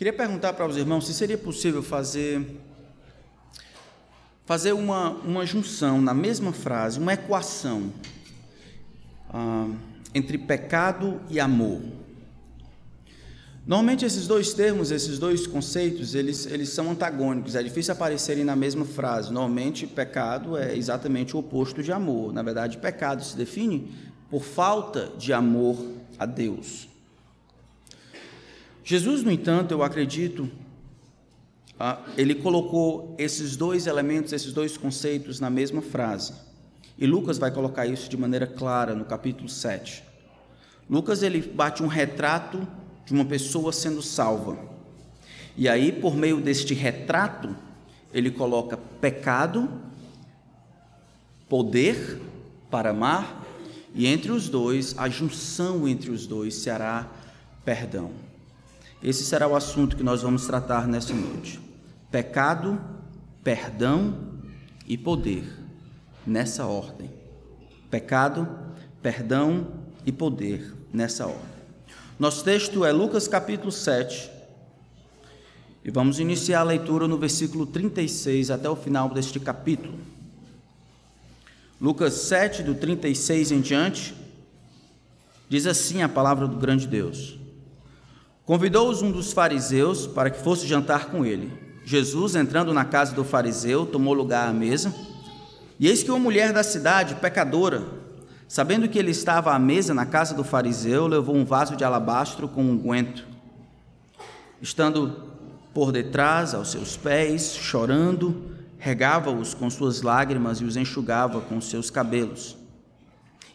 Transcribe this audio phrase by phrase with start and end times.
[0.00, 2.58] Queria perguntar para os irmãos se seria possível fazer
[4.46, 7.92] fazer uma, uma junção na mesma frase, uma equação
[9.28, 9.68] ah,
[10.14, 11.82] entre pecado e amor.
[13.66, 18.56] Normalmente esses dois termos, esses dois conceitos, eles, eles são antagônicos, é difícil aparecerem na
[18.56, 19.30] mesma frase.
[19.30, 22.32] Normalmente pecado é exatamente o oposto de amor.
[22.32, 23.92] Na verdade, pecado se define
[24.30, 25.76] por falta de amor
[26.18, 26.89] a Deus.
[28.82, 30.50] Jesus, no entanto, eu acredito,
[31.78, 36.32] ah, ele colocou esses dois elementos, esses dois conceitos na mesma frase.
[36.98, 40.02] E Lucas vai colocar isso de maneira clara no capítulo 7.
[40.88, 42.66] Lucas ele bate um retrato
[43.06, 44.58] de uma pessoa sendo salva.
[45.56, 47.54] E aí, por meio deste retrato,
[48.12, 49.68] ele coloca pecado,
[51.48, 52.20] poder
[52.70, 53.44] para amar,
[53.94, 57.10] e entre os dois, a junção entre os dois será
[57.64, 58.10] perdão.
[59.02, 61.58] Esse será o assunto que nós vamos tratar nessa noite.
[62.10, 62.78] Pecado,
[63.42, 64.14] perdão
[64.86, 65.44] e poder,
[66.26, 67.10] nessa ordem.
[67.90, 68.46] Pecado,
[69.00, 69.68] perdão
[70.04, 71.60] e poder, nessa ordem.
[72.18, 74.30] Nosso texto é Lucas capítulo 7.
[75.82, 79.98] E vamos iniciar a leitura no versículo 36 até o final deste capítulo.
[81.80, 84.14] Lucas 7, do 36 em diante,
[85.48, 87.39] diz assim a palavra do grande Deus.
[88.50, 91.52] Convidou-os um dos fariseus para que fosse jantar com ele.
[91.84, 94.92] Jesus, entrando na casa do fariseu, tomou lugar à mesa.
[95.78, 97.84] E eis que uma mulher da cidade, pecadora,
[98.48, 102.48] sabendo que ele estava à mesa na casa do fariseu, levou um vaso de alabastro
[102.48, 103.24] com um unguento.
[104.60, 105.30] Estando
[105.72, 111.88] por detrás, aos seus pés, chorando, regava-os com suas lágrimas e os enxugava com seus
[111.88, 112.56] cabelos.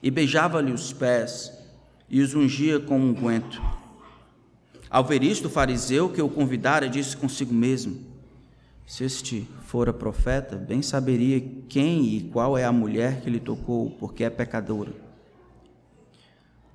[0.02, 1.52] E beijava-lhe os pés
[2.10, 3.62] e os ungia com unguento.
[4.90, 8.00] Ao ver isto, o fariseu que o convidara disse consigo mesmo:
[8.86, 13.92] Se este fora profeta, bem saberia quem e qual é a mulher que lhe tocou,
[13.92, 14.94] porque é pecadora.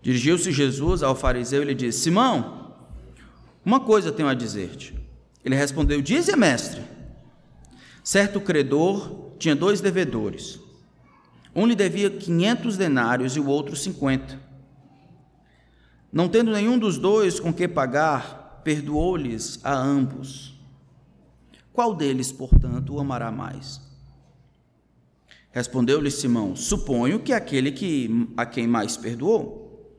[0.02, 2.74] Dirigiu-se Jesus ao fariseu e lhe disse: Simão,
[3.64, 4.94] uma coisa tenho a dizer-te.
[5.44, 6.82] Ele respondeu: Dize, mestre.
[8.02, 10.58] Certo credor tinha dois devedores.
[11.54, 14.49] Um lhe devia quinhentos denários e o outro cinquenta.
[16.12, 20.58] Não tendo nenhum dos dois com que pagar, perdoou-lhes a ambos.
[21.72, 23.80] Qual deles, portanto, o amará mais?
[25.52, 29.94] Respondeu-lhe Simão: Suponho que aquele que a quem mais perdoou.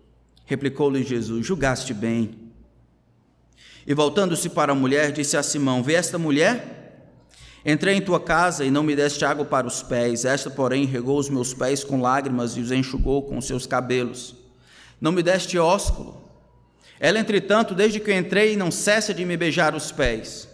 [0.45, 2.51] Replicou-lhe Jesus: Julgaste bem.
[3.87, 6.79] E voltando-se para a mulher, disse a Simão: Vê esta mulher?
[7.65, 11.19] Entrei em tua casa e não me deste água para os pés, esta, porém, regou
[11.19, 14.40] os meus pés com lágrimas e os enxugou com seus cabelos
[15.01, 16.21] não me deste ósculo.
[16.99, 20.47] Ela, entretanto, desde que eu entrei, não cessa de me beijar os pés.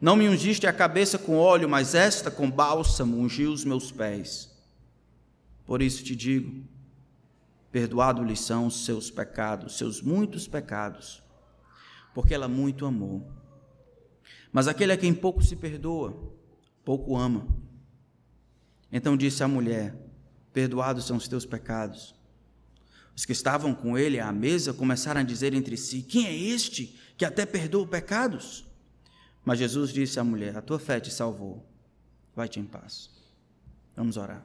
[0.00, 4.50] Não me ungiste a cabeça com óleo, mas esta com bálsamo ungiu os meus pés.
[5.66, 6.64] Por isso te digo:
[7.70, 11.22] perdoado-lhe são os seus pecados, seus muitos pecados,
[12.14, 13.30] porque ela muito amou.
[14.50, 16.16] Mas aquele a quem pouco se perdoa,
[16.82, 17.46] pouco ama.
[18.90, 19.94] Então disse a mulher:
[20.54, 22.15] Perdoados são os teus pecados.
[23.16, 27.00] Os que estavam com ele à mesa começaram a dizer entre si: Quem é este
[27.16, 28.66] que até perdoa pecados?
[29.42, 31.66] Mas Jesus disse à mulher: A tua fé te salvou.
[32.34, 33.08] Vai-te em paz.
[33.96, 34.44] Vamos orar.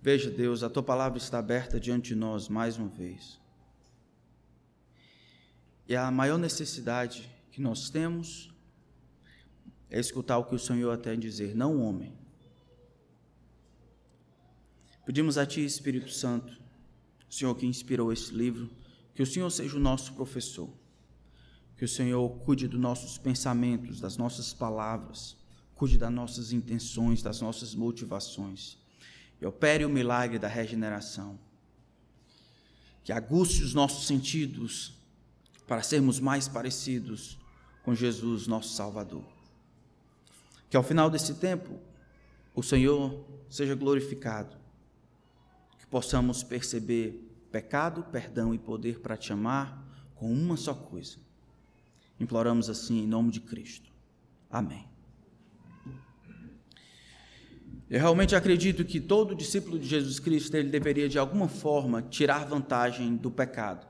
[0.00, 3.40] Veja, Deus, a tua palavra está aberta diante de nós mais uma vez.
[5.88, 8.54] E a maior necessidade que nós temos
[9.90, 12.16] é escutar o que o Senhor tem a dizer, não o homem.
[15.08, 16.54] Pedimos a Ti, Espírito Santo,
[17.30, 18.68] Senhor que inspirou esse livro,
[19.14, 20.68] que o Senhor seja o nosso professor,
[21.78, 25.34] que o Senhor cuide dos nossos pensamentos, das nossas palavras,
[25.74, 28.76] cuide das nossas intenções, das nossas motivações,
[29.40, 31.38] e opere o milagre da regeneração,
[33.02, 34.92] que aguce os nossos sentidos
[35.66, 37.38] para sermos mais parecidos
[37.82, 39.24] com Jesus, nosso Salvador.
[40.68, 41.80] Que ao final desse tempo,
[42.54, 44.67] o Senhor seja glorificado
[45.90, 51.16] possamos perceber pecado, perdão e poder para te amar com uma só coisa.
[52.20, 53.90] Imploramos assim em nome de Cristo.
[54.50, 54.86] Amém.
[57.88, 62.44] Eu realmente acredito que todo discípulo de Jesus Cristo ele deveria de alguma forma tirar
[62.44, 63.86] vantagem do pecado.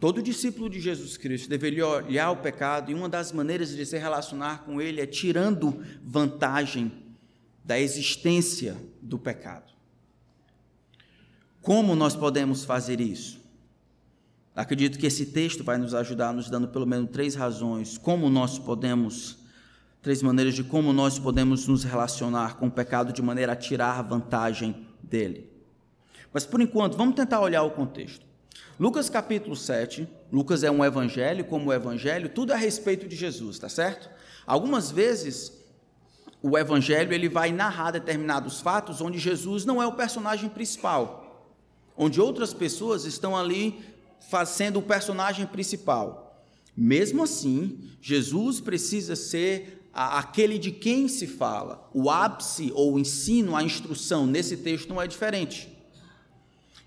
[0.00, 3.98] Todo discípulo de Jesus Cristo deveria olhar o pecado e uma das maneiras de se
[3.98, 6.92] relacionar com ele é tirando vantagem
[7.64, 9.77] da existência do pecado.
[11.68, 13.38] Como nós podemos fazer isso?
[14.56, 18.58] Acredito que esse texto vai nos ajudar, nos dando pelo menos três razões como nós
[18.58, 19.36] podemos,
[20.00, 24.00] três maneiras de como nós podemos nos relacionar com o pecado de maneira a tirar
[24.00, 25.52] vantagem dele.
[26.32, 28.24] Mas por enquanto, vamos tentar olhar o contexto.
[28.80, 33.14] Lucas capítulo 7, Lucas é um evangelho, como o evangelho, tudo é a respeito de
[33.14, 34.08] Jesus, tá certo?
[34.46, 35.52] Algumas vezes
[36.42, 41.27] o evangelho ele vai narrar determinados fatos onde Jesus não é o personagem principal,
[41.98, 43.80] onde outras pessoas estão ali
[44.30, 46.44] fazendo o personagem principal.
[46.76, 51.90] Mesmo assim, Jesus precisa ser aquele de quem se fala.
[51.92, 55.76] O ápice ou o ensino, a instrução nesse texto não é diferente.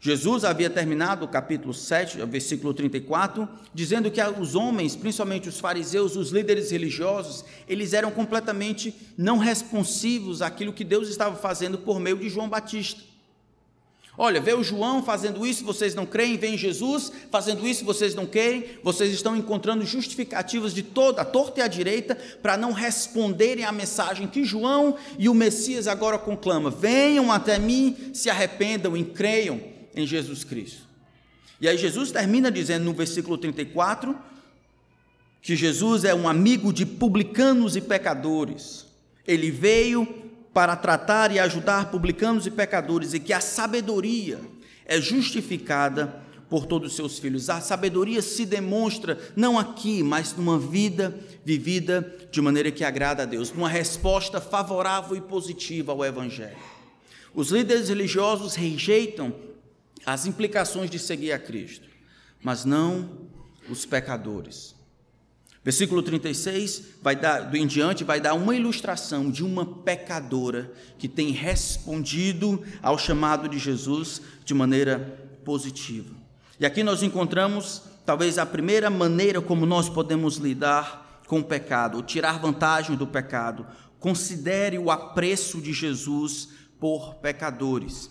[0.04, 6.16] Jesus havia terminado o capítulo 7, versículo 34, dizendo que os homens, principalmente os fariseus,
[6.16, 12.18] os líderes religiosos, eles eram completamente não responsivos àquilo que Deus estava fazendo por meio
[12.18, 13.11] de João Batista.
[14.18, 18.26] Olha, vê o João fazendo isso, vocês não creem, vem Jesus fazendo isso, vocês não
[18.26, 23.64] querem, vocês estão encontrando justificativas de toda a torta e a direita para não responderem
[23.64, 29.06] à mensagem que João e o Messias agora conclamam: venham até mim, se arrependam e
[29.06, 29.62] creiam
[29.96, 30.82] em Jesus Cristo.
[31.62, 34.16] E aí Jesus termina dizendo no versículo 34
[35.42, 38.86] que Jesus é um amigo de publicanos e pecadores.
[39.26, 40.21] Ele veio
[40.54, 44.40] para tratar e ajudar publicanos e pecadores e que a sabedoria
[44.86, 47.50] é justificada por todos os seus filhos.
[47.50, 53.26] A sabedoria se demonstra não aqui, mas numa vida vivida de maneira que agrada a
[53.26, 56.58] Deus, numa resposta favorável e positiva ao evangelho.
[57.34, 59.34] Os líderes religiosos rejeitam
[60.06, 61.88] as implicações de seguir a Cristo,
[62.44, 63.30] mas não
[63.70, 64.76] os pecadores.
[65.64, 71.08] Versículo 36 vai dar, do em diante vai dar uma ilustração de uma pecadora que
[71.08, 75.00] tem respondido ao chamado de Jesus de maneira
[75.46, 76.16] positiva.
[76.60, 81.98] E aqui nós encontramos talvez a primeira maneira como nós podemos lidar com o pecado,
[81.98, 83.66] ou tirar vantagem do pecado.
[84.00, 86.50] Considere o apreço de Jesus
[86.80, 88.10] por pecadores.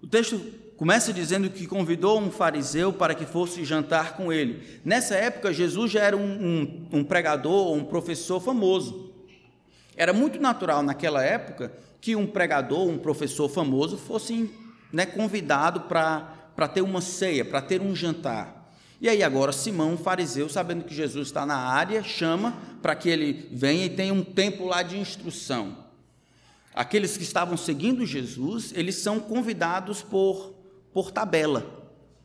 [0.00, 0.40] O texto
[0.78, 4.80] começa dizendo que convidou um fariseu para que fosse jantar com ele.
[4.84, 9.12] Nessa época, Jesus já era um, um, um pregador, um professor famoso.
[9.96, 14.48] Era muito natural naquela época que um pregador, um professor famoso fosse
[14.92, 18.72] né, convidado para ter uma ceia, para ter um jantar.
[19.00, 23.08] E aí agora Simão, um fariseu, sabendo que Jesus está na área, chama para que
[23.08, 25.88] ele venha e tenha um tempo lá de instrução
[26.78, 30.54] aqueles que estavam seguindo Jesus, eles são convidados por,
[30.98, 31.64] por tabela.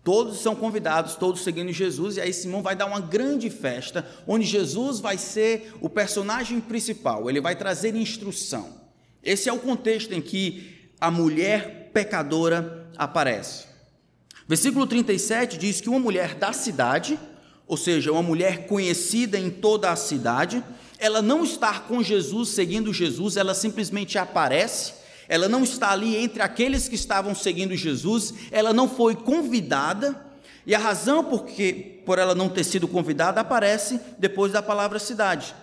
[0.03, 4.47] Todos são convidados, todos seguindo Jesus, e aí Simão vai dar uma grande festa, onde
[4.47, 8.81] Jesus vai ser o personagem principal, ele vai trazer instrução.
[9.23, 13.65] Esse é o contexto em que a mulher pecadora aparece.
[14.47, 17.19] Versículo 37 diz que uma mulher da cidade,
[17.67, 20.63] ou seja, uma mulher conhecida em toda a cidade,
[20.97, 25.02] ela não está com Jesus, seguindo Jesus, ela simplesmente aparece,
[25.33, 30.15] ela não está ali entre aqueles que estavam seguindo Jesus, ela não foi convidada,
[30.63, 31.73] e a razão por, que,
[32.05, 35.55] por ela não ter sido convidada aparece depois da palavra cidade.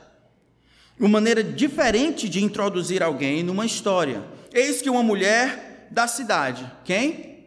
[0.98, 4.24] Uma maneira diferente de introduzir alguém numa história.
[4.52, 7.44] Eis que uma mulher da cidade, quem?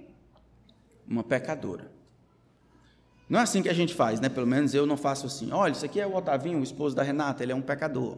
[1.05, 1.91] Uma pecadora.
[3.27, 4.29] Não é assim que a gente faz, né?
[4.29, 5.51] Pelo menos eu não faço assim.
[5.51, 8.17] Olha, isso aqui é o Otavinho, o esposo da Renata, ele é um pecador.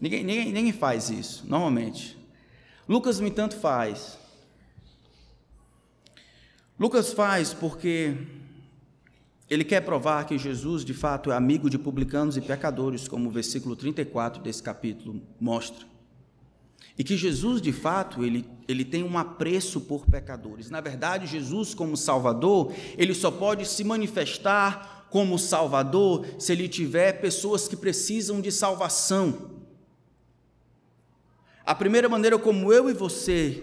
[0.00, 2.15] Ninguém, ninguém, ninguém faz isso, normalmente.
[2.88, 4.18] Lucas, no entanto, faz.
[6.78, 8.16] Lucas faz porque
[9.48, 13.32] ele quer provar que Jesus, de fato, é amigo de publicanos e pecadores, como o
[13.32, 15.86] versículo 34 desse capítulo mostra.
[16.98, 20.70] E que Jesus, de fato, ele, ele tem um apreço por pecadores.
[20.70, 27.20] Na verdade, Jesus, como Salvador, ele só pode se manifestar como Salvador se ele tiver
[27.20, 29.55] pessoas que precisam de salvação.
[31.66, 33.60] A primeira maneira como eu e você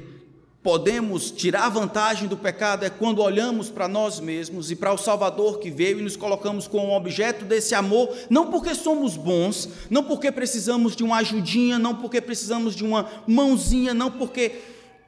[0.61, 5.57] podemos tirar vantagem do pecado é quando olhamos para nós mesmos e para o Salvador
[5.59, 10.33] que veio e nos colocamos como objeto desse amor, não porque somos bons, não porque
[10.33, 14.51] precisamos de uma ajudinha, não porque precisamos de uma mãozinha, não porque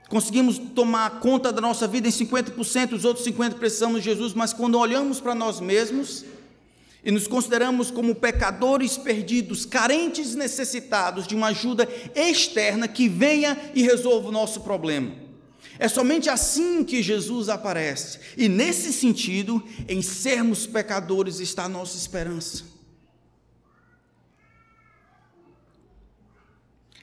[0.08, 4.54] conseguimos tomar conta da nossa vida em 50%, os outros 50% precisamos de Jesus, mas
[4.54, 6.24] quando olhamos para nós mesmos
[7.06, 13.56] e nos consideramos como pecadores perdidos, carentes e necessitados de uma ajuda externa que venha
[13.76, 15.14] e resolva o nosso problema.
[15.78, 18.20] É somente assim que Jesus aparece.
[18.36, 22.64] E nesse sentido, em sermos pecadores está a nossa esperança.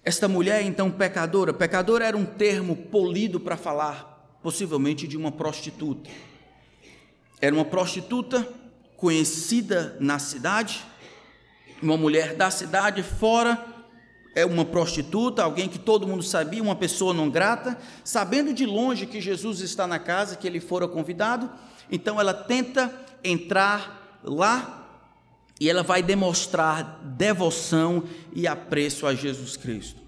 [0.05, 6.11] Esta mulher, então, pecadora, pecadora era um termo polido para falar, possivelmente, de uma prostituta.
[7.41, 8.62] era uma prostituta
[9.03, 10.81] conhecida na cidade,
[11.83, 13.61] uma mulher da cidade, fora
[14.33, 19.05] é uma prostituta, alguém que todo mundo sabia, uma pessoa não grata, sabendo de longe
[19.05, 21.51] que Jesus está na casa, que ele fora convidado,
[21.91, 22.95] então ela tenta
[23.25, 24.87] entrar lá
[25.61, 30.01] e ela vai demonstrar devoção e apreço a Jesus Cristo.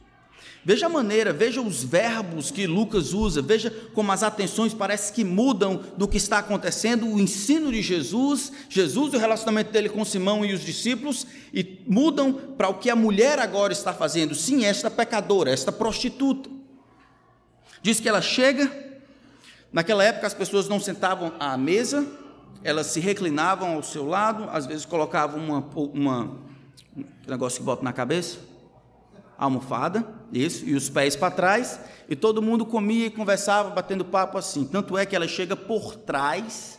[0.64, 5.22] Veja a maneira, veja os verbos que Lucas usa, veja como as atenções parecem que
[5.22, 10.42] mudam do que está acontecendo, o ensino de Jesus, Jesus o relacionamento dele com Simão
[10.42, 14.34] e os discípulos, e mudam para o que a mulher agora está fazendo.
[14.34, 16.48] Sim, esta pecadora, esta prostituta.
[17.82, 18.72] Diz que ela chega,
[19.70, 22.06] naquela época as pessoas não sentavam à mesa,
[22.62, 26.44] elas se reclinavam ao seu lado, às vezes colocavam uma, uma
[26.96, 28.53] um negócio que bota na cabeça
[29.38, 34.38] almofada, isso, e os pés para trás, e todo mundo comia e conversava, batendo papo
[34.38, 34.64] assim.
[34.64, 36.78] Tanto é que ela chega por trás,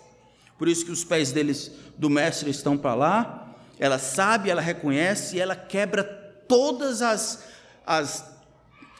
[0.57, 3.55] por isso que os pés deles do mestre estão para lá.
[3.79, 7.43] Ela sabe, ela reconhece, e ela quebra todas as,
[7.85, 8.25] as,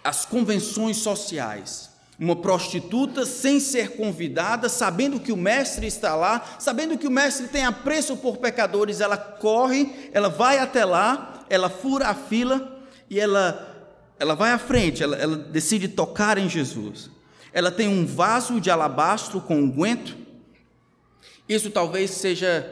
[0.04, 1.92] as convenções sociais.
[2.18, 7.48] Uma prostituta sem ser convidada, sabendo que o mestre está lá, sabendo que o mestre
[7.48, 12.75] tem apreço por pecadores, ela corre, ela vai até lá, ela fura a fila
[13.10, 17.10] e ela, ela vai à frente, ela, ela decide tocar em Jesus.
[17.54, 20.18] Ela tem um vaso de alabastro com unguento.
[21.48, 22.70] Isso talvez seja,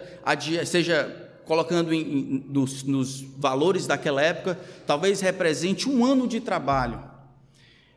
[0.65, 7.01] seja colocando em, nos, nos valores daquela época, talvez represente um ano de trabalho.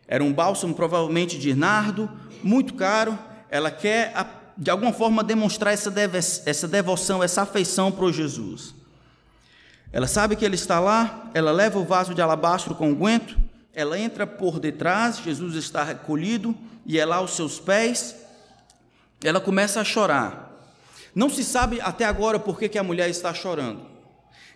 [0.06, 2.08] Era um bálsamo provavelmente de nardo,
[2.42, 3.18] muito caro.
[3.50, 4.12] Ela quer,
[4.56, 8.75] de alguma forma, demonstrar essa devoção, essa afeição para Jesus.
[9.96, 13.34] Ela sabe que ele está lá, ela leva o vaso de alabastro com unguento,
[13.72, 18.14] ela entra por detrás, Jesus está recolhido e é lá aos seus pés.
[19.24, 20.54] Ela começa a chorar.
[21.14, 23.86] Não se sabe até agora por que, que a mulher está chorando.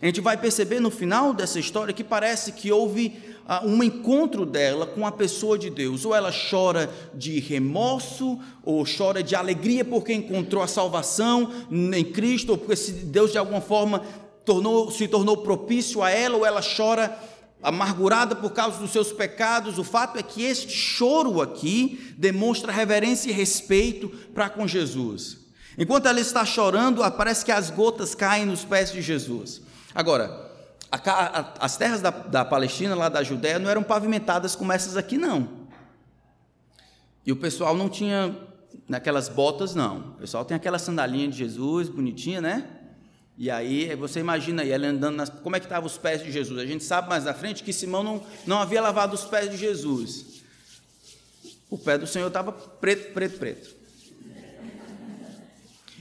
[0.03, 3.19] A gente vai perceber no final dessa história que parece que houve
[3.49, 6.05] uh, um encontro dela com a pessoa de Deus.
[6.05, 12.51] Ou ela chora de remorso, ou chora de alegria porque encontrou a salvação em Cristo,
[12.51, 14.03] ou porque Deus de alguma forma
[14.45, 17.19] tornou, se tornou propício a ela ou ela chora
[17.63, 19.79] amargurada por causa dos seus pecados.
[19.79, 25.39] O fato é que este choro aqui demonstra reverência e respeito para com Jesus.
[25.79, 29.63] Enquanto ela está chorando, parece que as gotas caem nos pés de Jesus.
[29.95, 30.51] Agora,
[30.91, 34.97] a, a, as terras da, da Palestina, lá da Judéia, não eram pavimentadas como essas
[34.97, 35.61] aqui, não.
[37.25, 38.37] E o pessoal não tinha
[38.89, 39.99] naquelas botas, não.
[39.99, 42.80] O pessoal tem aquela sandalinha de Jesus, bonitinha, né?
[43.41, 46.31] E aí você imagina aí, ela andando nas, como é que estavam os pés de
[46.31, 46.61] Jesus.
[46.61, 49.57] A gente sabe mais na frente que Simão não, não havia lavado os pés de
[49.57, 50.43] Jesus.
[51.71, 53.75] O pé do Senhor estava preto, preto, preto.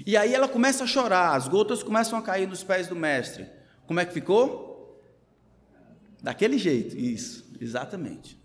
[0.06, 3.48] E aí ela começa a chorar, as gotas começam a cair nos pés do mestre.
[3.88, 5.02] Como é que ficou?
[6.22, 8.38] Daquele jeito, isso, exatamente.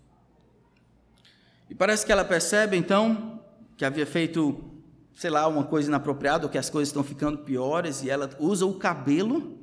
[1.69, 3.43] E parece que ela percebe então
[3.75, 4.63] que havia feito
[5.15, 8.65] sei lá, uma coisa inapropriada, ou que as coisas estão ficando piores, e ela usa
[8.65, 9.57] o cabelo.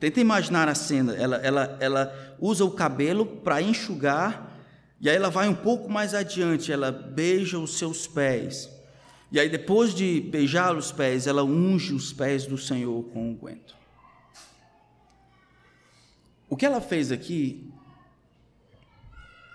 [0.00, 1.14] Tenta imaginar a cena.
[1.14, 4.58] Ela, ela, ela usa o cabelo para enxugar,
[4.98, 8.70] e aí ela vai um pouco mais adiante, ela beija os seus pés.
[9.30, 13.34] E aí, depois de beijar os pés, ela unge os pés do Senhor com o
[13.34, 13.76] guento.
[16.48, 17.70] O que ela fez aqui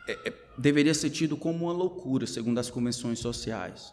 [0.07, 3.91] é, é, deveria ser tido como uma loucura, segundo as convenções sociais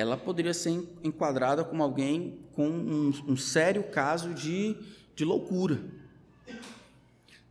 [0.00, 4.76] ela poderia ser enquadrada como alguém com um, um sério caso de,
[5.14, 5.80] de loucura.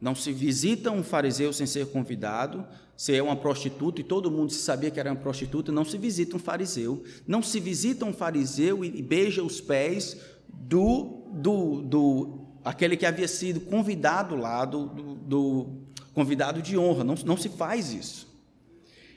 [0.02, 2.66] Não se visita um fariseu sem ser convidado,
[3.00, 6.36] se é uma prostituta e todo mundo sabia que era uma prostituta, não se visita
[6.36, 7.04] um fariseu.
[7.26, 10.18] Não se visita um fariseu e beija os pés
[10.50, 15.68] do, do, do aquele que havia sido convidado lá, do, do, do
[16.14, 17.06] convidado de honra.
[17.06, 18.28] Não, não se faz isso.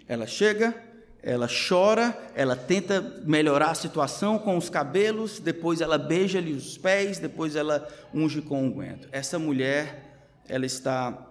[0.06, 0.74] Ela chega,
[1.22, 7.18] ela chora, ela tenta melhorar a situação com os cabelos, depois ela beija-lhe os pés,
[7.18, 9.08] depois ela unge com unguento.
[9.12, 11.28] Essa mulher, ela está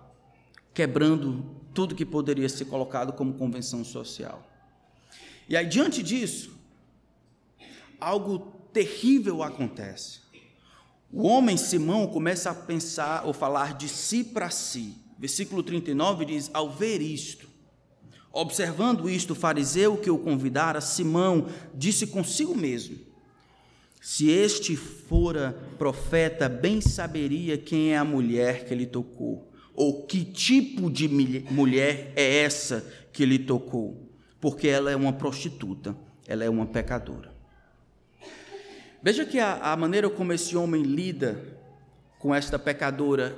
[0.74, 1.44] quebrando
[1.74, 4.48] tudo que poderia ser colocado como convenção social.
[5.50, 6.58] E aí, diante disso,
[8.00, 8.40] algo
[8.72, 10.22] terrível acontece.
[11.12, 14.96] O homem Simão começa a pensar ou falar de si para si.
[15.20, 17.51] Versículo 39 diz: Ao ver isto,
[18.34, 22.98] Observando isto, o fariseu que o convidara, Simão, disse consigo mesmo:
[24.00, 30.24] Se este fora profeta, bem saberia quem é a mulher que lhe tocou, ou que
[30.24, 34.10] tipo de mulher é essa que lhe tocou,
[34.40, 35.96] porque ela é uma prostituta,
[36.26, 37.32] ela é uma pecadora.
[39.04, 41.60] Veja que a, a maneira como esse homem lida
[42.20, 43.38] com esta pecadora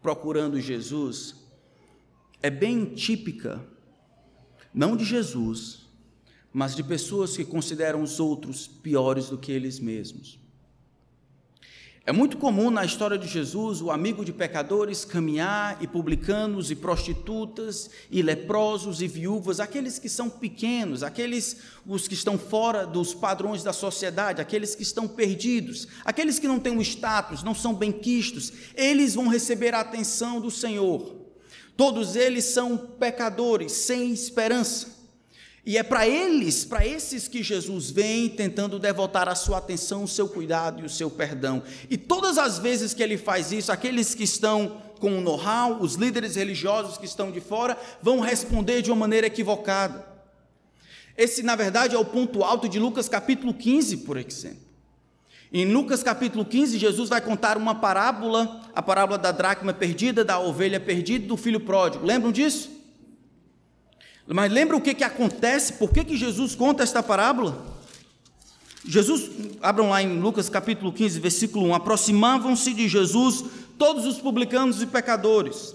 [0.00, 1.34] procurando Jesus
[2.40, 3.64] é bem típica,
[4.72, 5.82] não de Jesus,
[6.52, 10.42] mas de pessoas que consideram os outros piores do que eles mesmos.
[12.04, 16.74] É muito comum na história de Jesus o amigo de pecadores caminhar e publicanos e
[16.74, 23.14] prostitutas e leprosos e viúvas, aqueles que são pequenos, aqueles os que estão fora dos
[23.14, 27.72] padrões da sociedade, aqueles que estão perdidos, aqueles que não têm um status, não são
[27.72, 31.21] benquistos, eles vão receber a atenção do Senhor.
[31.76, 35.02] Todos eles são pecadores sem esperança.
[35.64, 40.08] E é para eles, para esses que Jesus vem tentando devotar a sua atenção, o
[40.08, 41.62] seu cuidado e o seu perdão.
[41.88, 45.94] E todas as vezes que ele faz isso, aqueles que estão com o know-how, os
[45.94, 50.04] líderes religiosos que estão de fora, vão responder de uma maneira equivocada.
[51.16, 54.71] Esse, na verdade, é o ponto alto de Lucas capítulo 15, por exemplo.
[55.54, 60.40] Em Lucas capítulo 15, Jesus vai contar uma parábola, a parábola da dracma perdida, da
[60.40, 62.06] ovelha perdida, do filho pródigo.
[62.06, 62.70] Lembram disso?
[64.26, 65.74] Mas lembra o que, que acontece?
[65.74, 67.66] Por que, que Jesus conta esta parábola?
[68.82, 69.30] Jesus,
[69.60, 73.44] abram lá em Lucas capítulo 15, versículo 1: aproximavam-se de Jesus
[73.76, 75.74] todos os publicanos e pecadores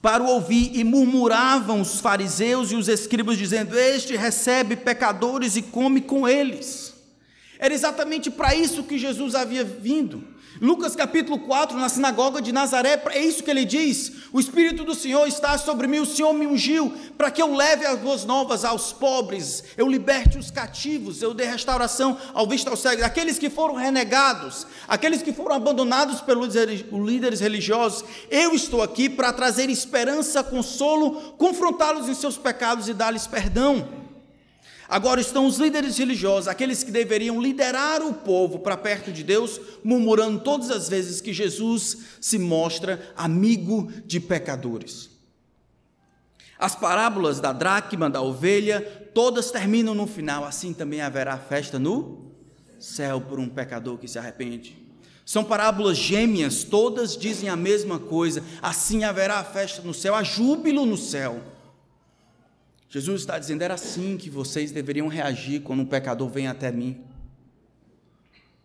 [0.00, 5.62] para o ouvir e murmuravam os fariseus e os escribas, dizendo: Este recebe pecadores e
[5.62, 6.95] come com eles.
[7.58, 13.02] Era exatamente para isso que Jesus havia vindo Lucas capítulo 4, na sinagoga de Nazaré,
[13.10, 16.46] é isso que ele diz: O Espírito do Senhor está sobre mim, o Senhor me
[16.46, 21.34] ungiu para que eu leve as boas novas aos pobres, eu liberte os cativos, eu
[21.34, 26.54] dê restauração ao visto aos cegos, aqueles que foram renegados, aqueles que foram abandonados pelos
[26.54, 28.04] líderes religiosos.
[28.30, 34.05] Eu estou aqui para trazer esperança, consolo, confrontá-los em seus pecados e dar-lhes perdão.
[34.88, 39.60] Agora estão os líderes religiosos, aqueles que deveriam liderar o povo para perto de Deus,
[39.82, 45.10] murmurando todas as vezes que Jesus se mostra amigo de pecadores.
[46.58, 48.80] As parábolas da dracma, da ovelha,
[49.12, 52.32] todas terminam no final, assim também haverá festa no
[52.78, 54.78] céu por um pecador que se arrepende.
[55.24, 60.86] São parábolas gêmeas, todas dizem a mesma coisa, assim haverá festa no céu, há júbilo
[60.86, 61.42] no céu.
[62.88, 67.04] Jesus está dizendo: era assim que vocês deveriam reagir quando um pecador vem até mim.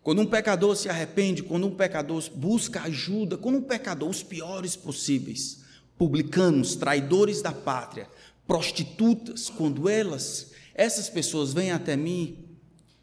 [0.02, 4.74] Quando um pecador se arrepende, quando um pecador busca ajuda, quando um pecador, os piores
[4.74, 5.62] possíveis,
[5.96, 8.08] publicanos, traidores da pátria,
[8.46, 12.48] prostitutas, quando elas, essas pessoas vêm até mim,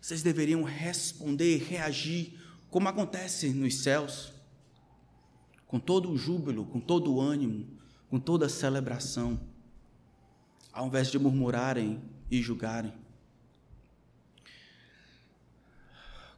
[0.02, 2.38] vocês deveriam responder, reagir,
[2.70, 4.34] como acontece nos céus,
[5.68, 7.66] com todo o júbilo, com todo o ânimo,
[8.10, 9.40] com toda a celebração
[10.72, 12.94] ao invés de murmurarem e julgarem.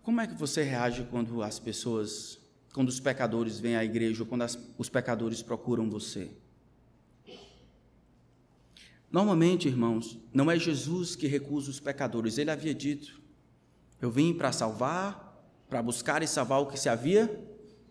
[0.04, 2.40] Como é que você reage quando as pessoas,
[2.74, 6.32] quando os pecadores vêm à igreja ou quando as, os pecadores procuram você?
[9.12, 13.22] Normalmente, irmãos, não é Jesus que recusa os pecadores, ele havia dito:
[14.02, 17.28] Eu vim para salvar, para buscar e salvar o que se havia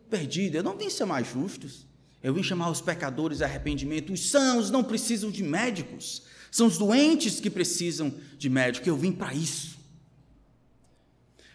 [0.09, 0.57] perdido.
[0.57, 1.87] Eu não vim chamar justos,
[2.23, 4.13] eu vim chamar os pecadores a arrependimento.
[4.13, 8.89] Os sãos não precisam de médicos, são os doentes que precisam de médico.
[8.89, 9.79] Eu vim para isso.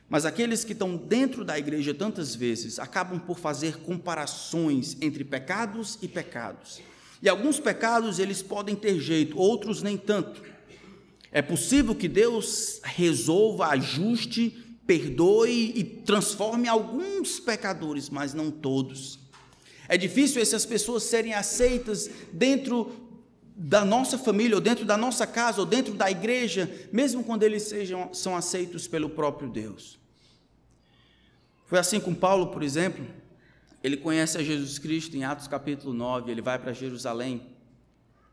[0.07, 5.97] Mas aqueles que estão dentro da igreja tantas vezes acabam por fazer comparações entre pecados
[6.01, 6.81] e pecados.
[7.21, 10.43] E alguns pecados eles podem ter jeito, outros nem tanto.
[11.31, 14.51] É possível que Deus resolva, ajuste,
[14.85, 19.19] perdoe e transforme alguns pecadores, mas não todos.
[19.87, 23.05] É difícil essas pessoas serem aceitas dentro
[23.55, 27.63] da nossa família, ou dentro da nossa casa, ou dentro da igreja, mesmo quando eles
[27.63, 29.97] sejam, são aceitos pelo próprio Deus.
[31.65, 33.05] Foi assim com Paulo, por exemplo.
[33.81, 37.47] Ele conhece a Jesus Cristo em Atos capítulo 9, ele vai para Jerusalém.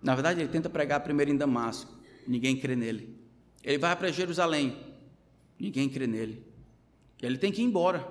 [0.02, 1.92] Na verdade, ele tenta pregar primeiro em Damasco,
[2.26, 3.16] ninguém crê nele.
[3.62, 4.76] Ele vai para Jerusalém,
[5.58, 6.44] ninguém crê nele.
[7.22, 8.04] Ele tem que ir embora.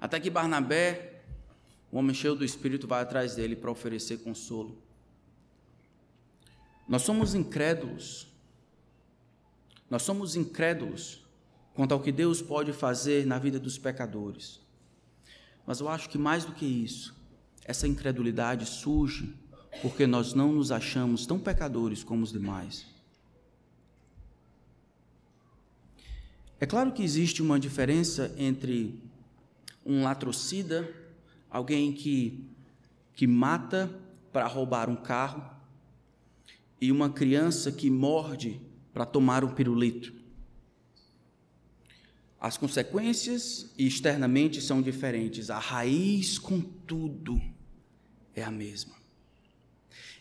[0.00, 1.09] Até que Barnabé,
[1.90, 4.78] o homem cheio do Espírito, vai atrás dele para oferecer consolo.
[6.88, 8.28] Nós somos incrédulos.
[9.88, 11.24] Nós somos incrédulos
[11.74, 14.60] quanto ao que Deus pode fazer na vida dos pecadores.
[15.66, 17.16] Mas eu acho que mais do que isso,
[17.64, 19.34] essa incredulidade surge
[19.82, 22.86] porque nós não nos achamos tão pecadores como os demais.
[26.58, 29.00] É claro que existe uma diferença entre
[29.86, 30.88] um latrocida,
[31.50, 32.44] alguém que,
[33.14, 33.90] que mata
[34.32, 35.60] para roubar um carro,
[36.80, 38.60] e uma criança que morde
[38.92, 40.14] para tomar um pirulito.
[42.40, 47.40] As consequências externamente são diferentes, a raiz, contudo,
[48.34, 48.94] é a mesma.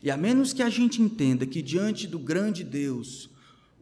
[0.04, 3.30] E a menos que a gente entenda que diante do grande Deus,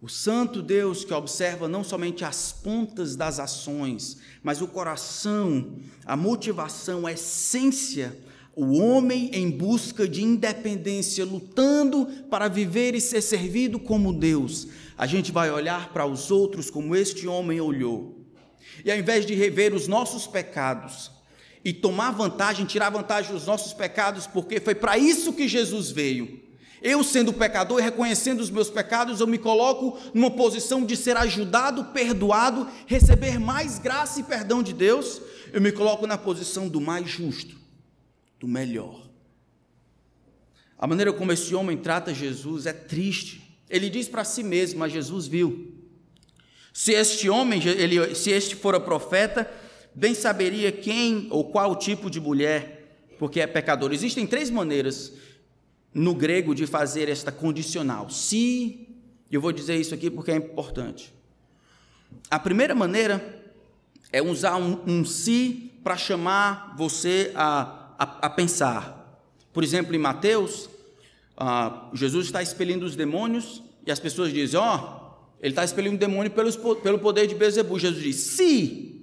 [0.02, 6.16] o santo Deus que observa não somente as pontas das ações, mas o coração, a
[6.16, 8.18] motivação, a essência,
[8.56, 15.06] o homem em busca de independência, lutando para viver e ser servido como Deus, a
[15.06, 18.18] gente vai olhar para os outros como este homem olhou
[18.84, 21.12] e ao invés de rever os nossos pecados
[21.64, 26.47] e tomar vantagem, tirar vantagem dos nossos pecados, porque foi para isso que Jesus veio.
[26.82, 31.18] Eu, sendo pecador e reconhecendo os meus pecados, eu me coloco numa posição de ser
[31.18, 35.22] ajudado, perdoado, receber mais graça e perdão de Deus.
[35.52, 37.56] Eu me coloco na posição do mais justo,
[38.40, 39.08] do melhor.
[40.78, 43.42] A maneira como esse homem trata Jesus é triste.
[43.68, 45.74] Ele diz para si mesmo, mas Jesus viu.
[46.72, 49.50] Se este homem, ele, se este fora profeta,
[49.96, 52.78] bem saberia quem ou qual tipo de mulher,
[53.18, 53.92] porque é pecador.
[53.92, 55.12] Existem três maneiras
[55.98, 58.08] no grego de fazer esta condicional.
[58.10, 58.88] Se,
[59.32, 61.12] eu vou dizer isso aqui porque é importante.
[62.30, 63.44] A primeira maneira
[64.14, 69.22] é usar um, um se para chamar você a, a, a, pensar.
[69.52, 70.70] Por exemplo, em Mateus,
[71.36, 75.96] ah, Jesus está expelindo os demônios e as pessoas dizem: Ó, oh, ele está expelindo
[75.96, 77.80] o demônio pelos, pelo poder de Beuzebu.
[77.80, 78.97] Jesus diz: se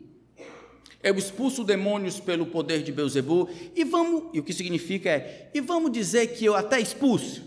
[1.05, 5.61] eu expulso demônios pelo poder de Beuzebu, e vamos, e o que significa é, e
[5.61, 7.43] vamos dizer que eu até expulso.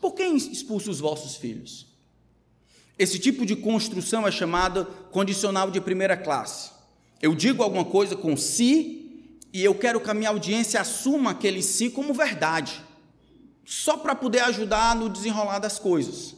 [0.00, 1.86] Por quem expulso os vossos filhos?
[2.98, 6.72] Esse tipo de construção é chamada condicional de primeira classe.
[7.22, 11.62] Eu digo alguma coisa com si, e eu quero que a minha audiência assuma aquele
[11.62, 12.82] si como verdade,
[13.64, 16.34] só para poder ajudar no desenrolar das coisas.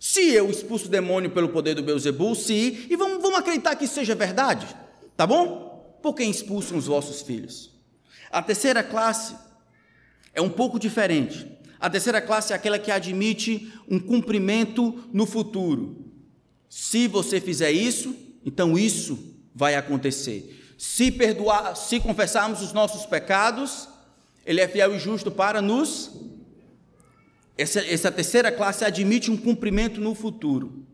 [0.00, 3.86] Se eu expulso o demônio pelo poder do Beuzebu, se, e vamos, vamos acreditar que
[3.86, 4.66] seja verdade,
[5.16, 5.65] tá bom?
[6.06, 7.72] Por quem expulsam os vossos filhos?
[8.30, 9.34] A terceira classe
[10.32, 11.50] é um pouco diferente.
[11.80, 16.12] A terceira classe é aquela que admite um cumprimento no futuro.
[16.70, 18.14] Se você fizer isso,
[18.44, 20.76] então isso vai acontecer.
[20.78, 23.88] Se perdoar, se confessarmos os nossos pecados,
[24.46, 26.12] ele é fiel e justo para nos
[27.58, 30.86] essa, essa terceira classe admite um cumprimento no futuro.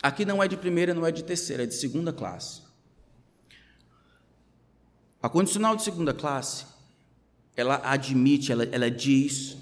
[0.00, 2.67] Aqui não é de primeira, não é de terceira, é de segunda classe.
[5.20, 6.64] A condicional de segunda classe,
[7.56, 9.56] ela admite, ela, ela diz,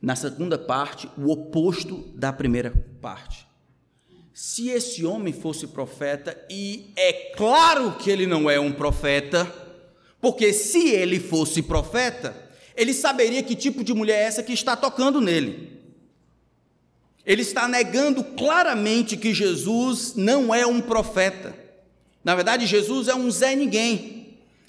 [0.00, 3.46] na segunda parte, o oposto da primeira parte.
[4.32, 9.52] Se esse homem fosse profeta, e é claro que ele não é um profeta,
[10.20, 12.34] porque se ele fosse profeta,
[12.76, 15.80] ele saberia que tipo de mulher é essa que está tocando nele.
[17.26, 21.54] Ele está negando claramente que Jesus não é um profeta.
[22.24, 24.21] Na verdade, Jesus é um Zé Ninguém.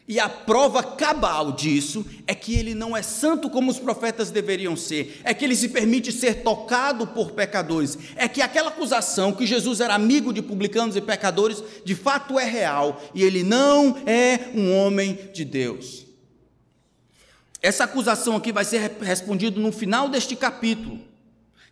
[0.06, 4.76] E a prova cabal disso é que ele não é santo como os profetas deveriam
[4.76, 9.48] ser, é que ele se permite ser tocado por pecadores, é que aquela acusação que
[9.48, 14.52] Jesus era amigo de publicanos e pecadores de fato é real e ele não é
[14.54, 16.06] um homem de Deus.
[17.62, 21.00] Essa acusação aqui vai ser respondida no final deste capítulo.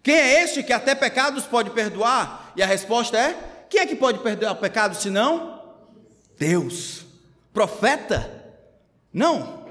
[0.02, 2.54] Quem é este que até pecados pode perdoar?
[2.56, 5.62] E a resposta é: quem é que pode perdoar o pecado senão?
[6.39, 7.11] Deus.
[7.53, 8.41] Profeta?
[9.13, 9.61] Não.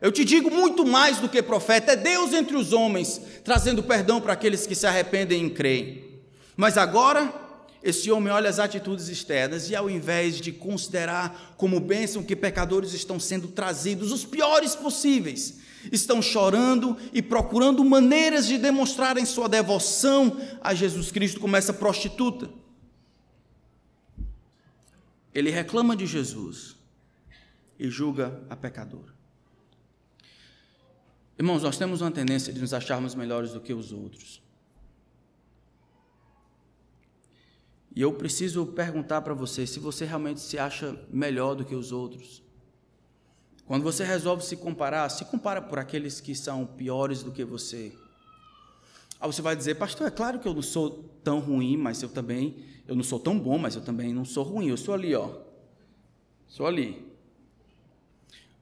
[0.00, 4.20] Eu te digo muito mais do que profeta, é Deus entre os homens, trazendo perdão
[4.20, 6.04] para aqueles que se arrependem e creem.
[6.56, 7.32] Mas agora,
[7.82, 12.94] esse homem olha as atitudes externas e, ao invés de considerar como bênção que pecadores
[12.94, 15.58] estão sendo trazidos, os piores possíveis,
[15.92, 22.48] estão chorando e procurando maneiras de demonstrarem sua devoção a Jesus Cristo como essa prostituta.
[25.34, 26.79] Ele reclama de Jesus
[27.80, 29.14] e julga a pecadora.
[31.38, 34.42] Irmãos, nós temos uma tendência de nos acharmos melhores do que os outros.
[37.96, 41.90] E eu preciso perguntar para você se você realmente se acha melhor do que os
[41.90, 42.42] outros.
[43.64, 47.96] Quando você resolve se comparar, se compara por aqueles que são piores do que você.
[49.18, 52.10] Aí você vai dizer, pastor, é claro que eu não sou tão ruim, mas eu
[52.10, 54.68] também, eu não sou tão bom, mas eu também não sou ruim.
[54.68, 55.30] Eu sou ali, ó.
[56.46, 57.09] Sou ali.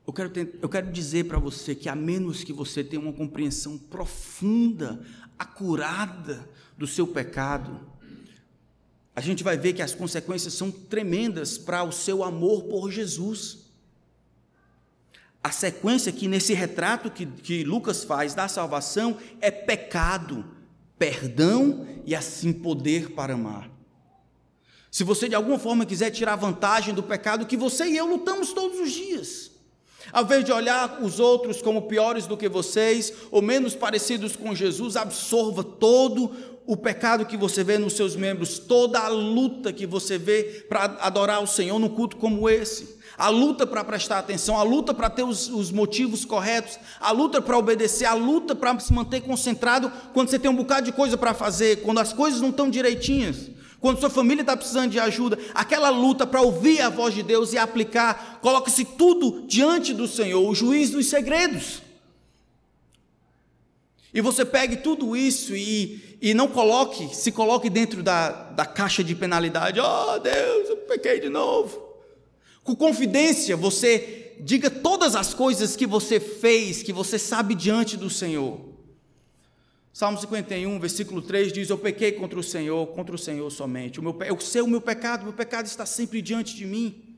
[0.09, 3.77] Eu quero, eu quero dizer para você que a menos que você tenha uma compreensão
[3.77, 5.05] profunda,
[5.39, 7.79] acurada do seu pecado,
[9.15, 13.67] a gente vai ver que as consequências são tremendas para o seu amor por Jesus.
[15.45, 20.43] A sequência aqui nesse retrato que, que Lucas faz da salvação é pecado,
[20.99, 23.71] perdão e assim poder para amar.
[24.91, 28.55] Se você de alguma forma quiser tirar vantagem do pecado que você e eu lutamos
[28.55, 29.58] todos os dias,
[30.13, 34.55] ao invés de olhar os outros como piores do que vocês ou menos parecidos com
[34.55, 36.31] Jesus, absorva todo
[36.67, 40.99] o pecado que você vê nos seus membros, toda a luta que você vê para
[41.01, 42.99] adorar o Senhor num culto como esse.
[43.17, 47.41] A luta para prestar atenção, a luta para ter os, os, motivos corretos, a luta
[47.41, 51.17] para obedecer, a luta para se manter concentrado quando você tem um bocado de coisa
[51.17, 55.39] para fazer, quando as coisas não estão direitinhas, quando sua família está precisando de ajuda,
[55.55, 60.49] aquela luta para ouvir a voz de Deus e aplicar, coloque-se tudo diante do Senhor,
[60.49, 61.83] o juiz dos segredos.
[64.13, 69.05] E você pegue tudo isso e, e não coloque, se coloque dentro da, da caixa
[69.05, 69.79] de penalidade.
[69.79, 71.81] Oh Deus, eu pequei de novo.
[72.65, 78.11] Com confidência, você diga todas as coisas que você fez, que você sabe diante do
[78.11, 78.68] Senhor.
[79.99, 83.99] Salmo 51, versículo 3 diz: Eu pequei contra o Senhor, contra o Senhor somente.
[83.99, 87.17] O meu, eu sei o meu pecado, o meu pecado está sempre diante de mim.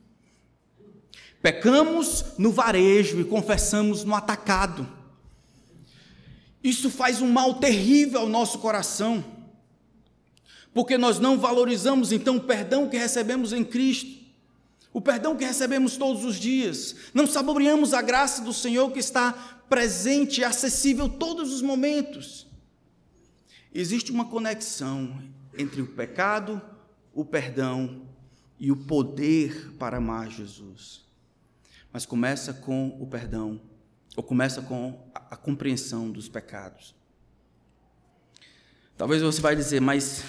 [1.43, 4.89] Pecamos no varejo e confessamos no atacado.
[6.65, 9.23] Isso faz um mal terrível ao nosso coração,
[10.73, 14.19] porque nós não valorizamos então o perdão que recebemos em Cristo
[14.91, 19.33] o perdão que recebemos todos os dias, não saboreamos a graça do Senhor que está
[19.69, 22.50] presente e acessível todos os momentos.
[23.73, 25.23] Existe uma conexão
[25.57, 26.61] entre o pecado,
[27.15, 28.03] o perdão
[28.59, 31.05] e o poder para amar Jesus.
[31.93, 33.61] Mas começa com o perdão,
[34.17, 36.95] ou começa com a, compreensão dos pecados.
[38.97, 40.25] Talvez você vai dizer, mas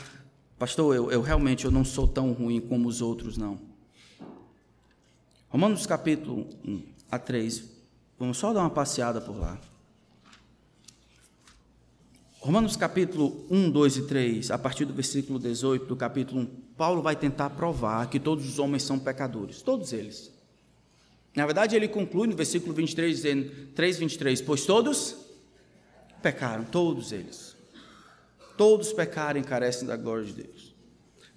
[0.57, 3.59] pastor, eu, eu realmente eu não sou tão ruim como os outros, não.
[5.49, 7.63] Romanos capítulo 1 a 3.
[8.17, 9.59] Vamos só dar uma passeada por lá.
[12.43, 16.99] Romanos capítulo 1, 2 e 3, a partir do versículo 18 do capítulo 1, Paulo
[16.99, 20.33] vai tentar provar que todos os homens são pecadores, todos eles.
[21.35, 25.17] Na verdade, ele conclui no versículo 23, dizendo, 3, 23, pois todos
[26.23, 27.55] pecaram, todos eles.
[28.57, 30.70] Todos pecaram e carecem da glória de Deus.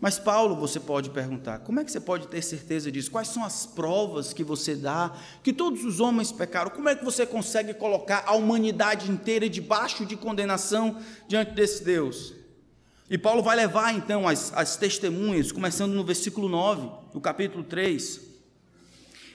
[0.00, 3.10] Mas, Paulo, você pode perguntar: como é que você pode ter certeza disso?
[3.10, 6.70] Quais são as provas que você dá que todos os homens pecaram?
[6.70, 12.34] Como é que você consegue colocar a humanidade inteira debaixo de condenação diante desse Deus?
[13.08, 18.20] E Paulo vai levar então as, as testemunhas, começando no versículo 9, do capítulo 3.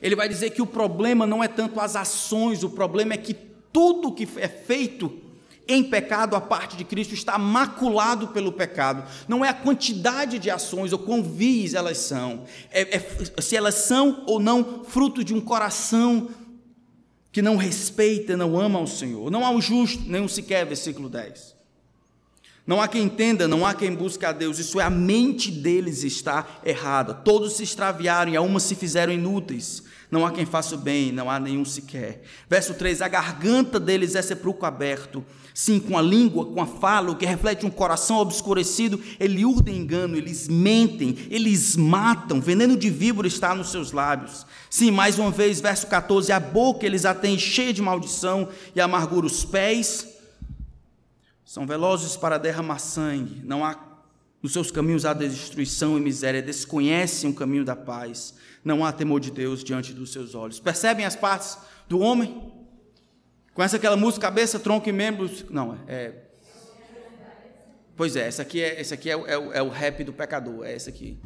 [0.02, 3.34] Ele vai dizer que o problema não é tanto as ações, o problema é que
[3.34, 5.29] tudo que é feito
[5.70, 9.04] em pecado, a parte de Cristo está maculado pelo pecado.
[9.28, 13.76] Não é a quantidade de ações ou quão vis elas são, é, é, se elas
[13.76, 16.30] são ou não fruto de um coração
[17.32, 19.30] que não respeita, não ama ao Senhor.
[19.30, 21.60] Não há um justo, nem um sequer, versículo 10.
[22.66, 24.60] Não há quem entenda, não há quem busque a Deus.
[24.60, 27.14] Isso é a mente deles está errada.
[27.14, 29.84] Todos se extraviaram e a uma se fizeram inúteis.
[30.12, 32.22] Não há quem faça o bem, não há nenhum sequer.
[32.50, 35.26] Verso 3: A garganta deles é sepulcro aberto
[35.62, 39.76] Sim, com a língua, com a fala, o que reflete um coração obscurecido, ele urdem
[39.76, 44.46] engano, eles mentem, eles matam, veneno de víbora está nos seus lábios.
[44.70, 48.80] Sim, mais uma vez, verso 14: a boca eles a têm cheia de maldição e
[48.80, 50.08] amargura, os pés
[51.44, 53.78] são velozes para derramar sangue, não há
[54.42, 59.20] nos seus caminhos há destruição e miséria, desconhecem o caminho da paz, não há temor
[59.20, 60.58] de Deus diante dos seus olhos.
[60.58, 61.58] Percebem as partes
[61.90, 62.59] do homem?
[63.60, 65.44] Conhece aquela música Cabeça, Tronco e Membros?
[65.50, 66.14] Não, é.
[67.94, 70.74] Pois é, essa aqui é, esse aqui é, é, é o rap do pecador, é
[70.74, 71.20] esse aqui.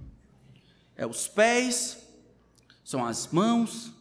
[0.97, 1.99] É os pés,
[2.83, 3.91] são as mãos,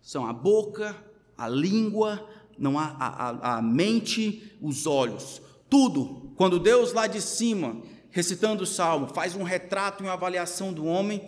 [0.00, 0.96] são a boca,
[1.36, 2.26] a língua,
[2.58, 5.42] não a, a, a mente, os olhos.
[5.68, 6.32] Tudo.
[6.36, 10.86] Quando Deus lá de cima, recitando o salmo, faz um retrato e uma avaliação do
[10.86, 11.20] homem,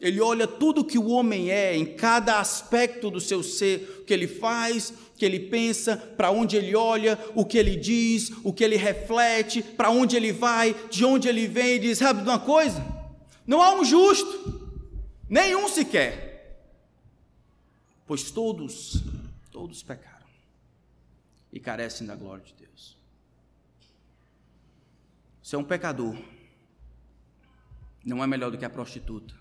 [0.00, 4.12] ele olha tudo que o homem é, em cada aspecto do seu ser, o que
[4.12, 8.64] ele faz, que ele pensa, para onde ele olha, o que ele diz, o que
[8.64, 12.38] ele reflete, para onde ele vai, de onde ele vem, e diz: sabe de uma
[12.38, 12.84] coisa?
[13.46, 14.82] Não há um justo,
[15.28, 16.66] nenhum sequer,
[18.06, 19.02] pois todos,
[19.50, 20.26] todos pecaram
[21.52, 22.98] e carecem da glória de Deus.
[25.42, 26.16] Você é um pecador,
[28.04, 29.34] não é melhor do que a prostituta.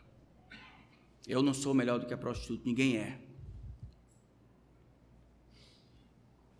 [1.25, 3.17] Eu não sou melhor do que a prostituta, ninguém é.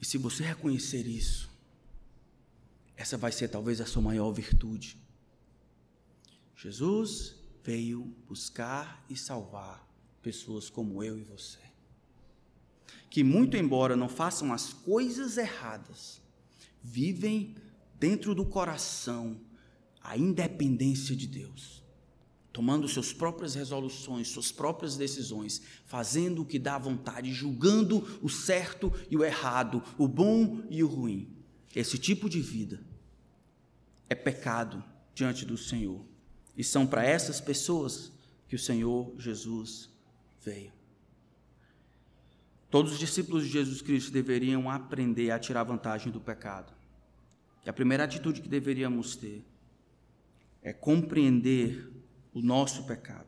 [0.03, 1.49] E se você reconhecer isso,
[2.97, 4.97] essa vai ser talvez a sua maior virtude.
[6.57, 9.87] Jesus veio buscar e salvar
[10.21, 11.61] pessoas como eu e você.
[13.09, 16.21] Que, muito embora não façam as coisas erradas,
[16.83, 17.55] vivem
[17.97, 19.39] dentro do coração
[20.01, 21.72] a independência de Deus
[22.53, 28.93] tomando suas próprias resoluções, suas próprias decisões, fazendo o que dá vontade, julgando o certo
[29.09, 31.35] e o errado, o bom e o ruim.
[31.75, 32.79] Esse tipo de vida
[34.07, 34.83] é pecado
[35.15, 36.05] diante do Senhor.
[36.55, 38.11] E são para essas pessoas
[38.47, 39.89] que o Senhor Jesus
[40.39, 40.71] veio.
[42.69, 46.71] Todos os discípulos de Jesus Cristo deveriam aprender a tirar vantagem do pecado.
[47.65, 49.43] E a primeira atitude que deveríamos ter
[50.61, 52.02] é compreender
[52.34, 53.28] o nosso pecado.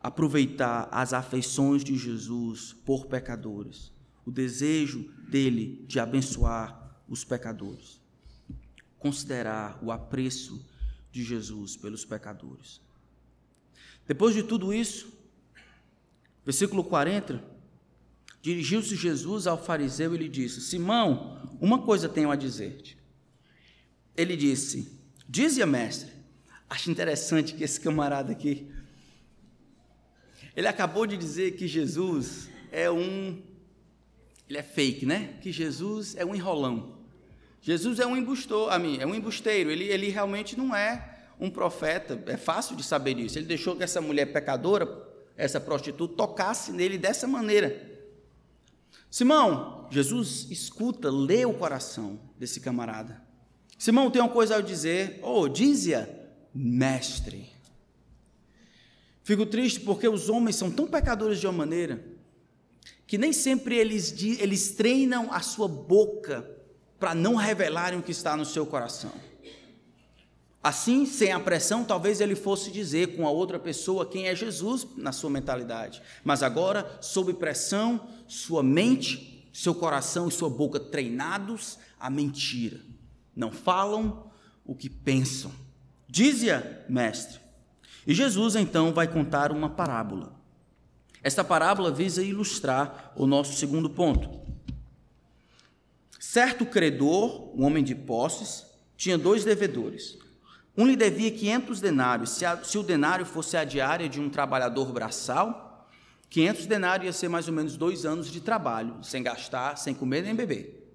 [0.00, 3.92] Aproveitar as afeições de Jesus por pecadores,
[4.26, 8.00] o desejo dele de abençoar os pecadores.
[8.98, 10.64] Considerar o apreço
[11.10, 12.80] de Jesus pelos pecadores.
[14.06, 15.12] Depois de tudo isso,
[16.44, 17.42] versículo 40,
[18.40, 22.98] dirigiu-se Jesus ao fariseu e lhe disse: Simão, uma coisa tenho a dizer-te.
[24.16, 24.98] Ele disse:
[25.28, 26.11] Dize-a, mestre.
[26.72, 28.66] Acho interessante que esse camarada aqui,
[30.56, 33.42] ele acabou de dizer que Jesus é um,
[34.48, 35.34] ele é fake, né?
[35.42, 36.96] Que Jesus é um enrolão.
[37.60, 39.70] Jesus é um embustor, a mim, é um embusteiro.
[39.70, 42.18] Ele, ele realmente não é um profeta.
[42.24, 43.38] É fácil de saber isso.
[43.38, 44.88] Ele deixou que essa mulher pecadora,
[45.36, 47.86] essa prostituta, tocasse nele dessa maneira.
[49.10, 53.22] Simão, Jesus escuta, lê o coração desse camarada.
[53.76, 55.20] Simão tem uma coisa a dizer.
[55.22, 56.21] Oh, dize-a
[56.54, 57.50] mestre.
[59.22, 62.12] Fico triste porque os homens são tão pecadores de uma maneira
[63.06, 66.48] que nem sempre eles, eles treinam a sua boca
[66.98, 69.12] para não revelarem o que está no seu coração.
[70.62, 74.86] Assim, sem a pressão, talvez ele fosse dizer com a outra pessoa quem é Jesus
[74.96, 76.00] na sua mentalidade.
[76.24, 82.80] Mas agora, sob pressão, sua mente, seu coração e sua boca treinados à mentira.
[83.34, 84.30] Não falam
[84.64, 85.52] o que pensam.
[86.12, 87.40] Dize-a, mestre.
[88.06, 90.38] E Jesus então vai contar uma parábola.
[91.22, 94.42] Esta parábola visa ilustrar o nosso segundo ponto.
[96.20, 100.18] Certo credor, um homem de posses, tinha dois devedores.
[100.76, 102.28] Um lhe devia 500 denários.
[102.32, 105.88] Se, a, se o denário fosse a diária de um trabalhador braçal,
[106.28, 110.24] 500 denários ia ser mais ou menos dois anos de trabalho, sem gastar, sem comer
[110.24, 110.94] nem beber.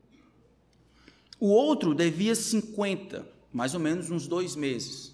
[1.39, 5.13] O outro devia 50 mais ou menos uns dois meses.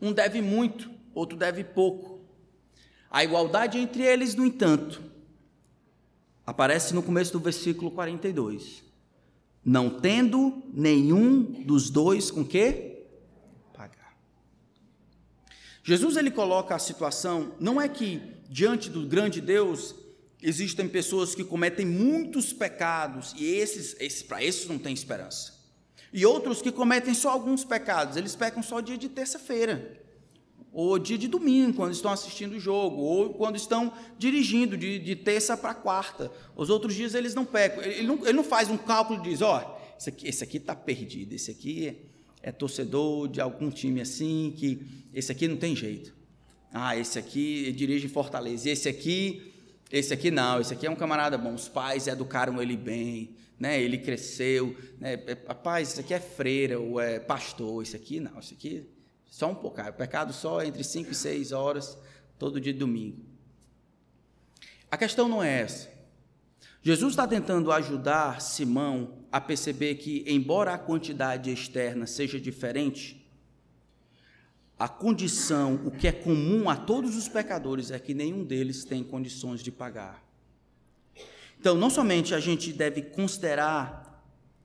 [0.00, 2.20] Um deve muito, outro deve pouco.
[3.10, 5.02] A igualdade entre eles, no entanto,
[6.46, 8.84] aparece no começo do versículo 42.
[9.64, 13.04] Não tendo nenhum dos dois com que
[13.74, 14.16] pagar.
[15.82, 19.94] Jesus ele coloca a situação, não é que diante do grande Deus
[20.40, 25.57] existem pessoas que cometem muitos pecados e esses, esses para esses não tem esperança.
[26.12, 30.00] E outros que cometem só alguns pecados, eles pecam só dia de terça-feira,
[30.72, 35.16] ou dia de domingo, quando estão assistindo o jogo, ou quando estão dirigindo de, de
[35.16, 36.30] terça para quarta.
[36.56, 37.82] Os outros dias eles não pecam.
[37.82, 40.60] Ele não, ele não faz um cálculo e diz: ó, oh, esse aqui está aqui
[40.60, 45.56] tá perdido, esse aqui é, é torcedor de algum time assim, que esse aqui não
[45.56, 46.14] tem jeito.
[46.72, 49.52] Ah, esse aqui dirige Fortaleza, esse aqui,
[49.90, 53.80] esse aqui não, esse aqui é um camarada bom, os pais educaram ele bem, né?
[53.80, 55.14] Ele cresceu, né?
[55.14, 58.88] É, rapaz, isso aqui é freira ou é pastor, isso aqui não, isso aqui
[59.30, 61.98] só um é pecado só entre 5 e 6 horas
[62.38, 63.24] todo dia de domingo.
[64.90, 65.90] A questão não é essa.
[66.80, 73.28] Jesus está tentando ajudar Simão a perceber que, embora a quantidade externa seja diferente,
[74.78, 79.02] a condição, o que é comum a todos os pecadores, é que nenhum deles tem
[79.02, 80.27] condições de pagar.
[81.60, 84.22] Então, não somente a gente deve considerar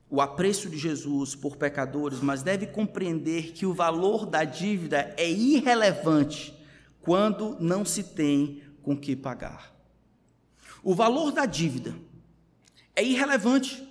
[0.08, 5.28] o apreço de Jesus por pecadores, mas deve compreender que o valor da dívida é
[5.28, 6.54] irrelevante
[7.00, 9.74] quando não se tem com que pagar.
[10.84, 11.94] O valor da dívida
[12.94, 13.88] é irrelevante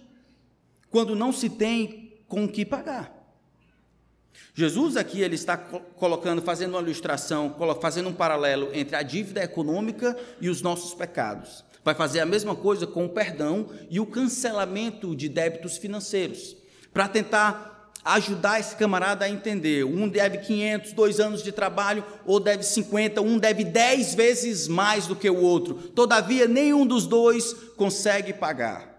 [0.89, 3.12] quando não se tem com que pagar.
[4.54, 10.16] Jesus aqui ele está colocando, fazendo uma ilustração, fazendo um paralelo entre a dívida econômica
[10.39, 11.66] e os nossos pecados.
[11.84, 16.55] Vai fazer a mesma coisa com o perdão e o cancelamento de débitos financeiros,
[16.93, 19.86] para tentar ajudar esse camarada a entender.
[19.86, 25.07] Um deve 500, dois anos de trabalho, ou deve 50, um deve 10 vezes mais
[25.07, 25.75] do que o outro.
[25.75, 28.91] Todavia, nenhum dos dois consegue pagar.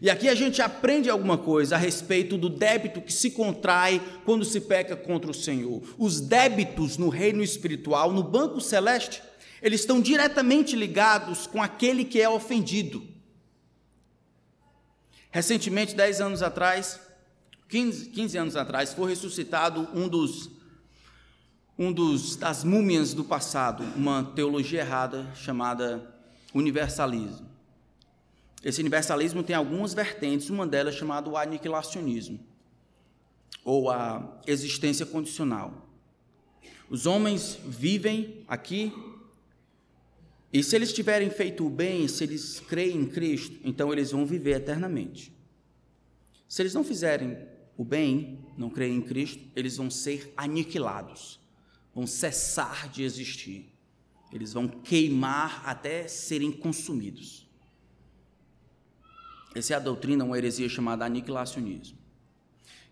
[0.00, 4.44] E aqui a gente aprende alguma coisa a respeito do débito que se contrai quando
[4.44, 5.82] se peca contra o Senhor.
[5.98, 9.20] Os débitos no reino espiritual, no banco celeste,
[9.60, 13.06] eles estão diretamente ligados com aquele que é ofendido.
[15.30, 17.00] Recentemente, 10 anos atrás,
[17.68, 20.50] 15, 15 anos atrás, foi ressuscitado um dos,
[21.78, 26.14] um dos das múmias do passado, uma teologia errada chamada
[26.54, 27.48] universalismo.
[28.64, 32.40] Esse universalismo tem algumas vertentes, uma delas chamada o aniquilacionismo,
[33.64, 35.86] ou a existência condicional.
[36.90, 38.92] Os homens vivem aqui,
[40.52, 44.24] e se eles tiverem feito o bem, se eles creem em Cristo, então eles vão
[44.24, 45.32] viver eternamente.
[46.48, 47.36] Se eles não fizerem
[47.76, 51.38] o bem, não creem em Cristo, eles vão ser aniquilados,
[51.94, 53.72] vão cessar de existir,
[54.32, 57.46] eles vão queimar até serem consumidos.
[59.54, 61.98] Essa é a doutrina, uma heresia chamada aniquilacionismo.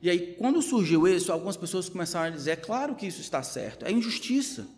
[0.02, 3.42] E aí, quando surgiu isso, algumas pessoas começaram a dizer: é claro que isso está
[3.42, 4.68] certo, é injustiça.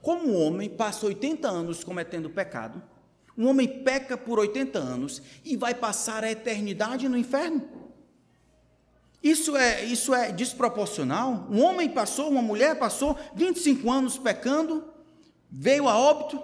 [0.00, 2.82] Como um homem passa 80 anos cometendo pecado,
[3.36, 7.78] um homem peca por 80 anos e vai passar a eternidade no inferno?
[9.22, 11.46] Isso é, isso é desproporcional?
[11.50, 14.84] Um homem passou, uma mulher passou 25 anos pecando,
[15.50, 16.40] veio a óbito.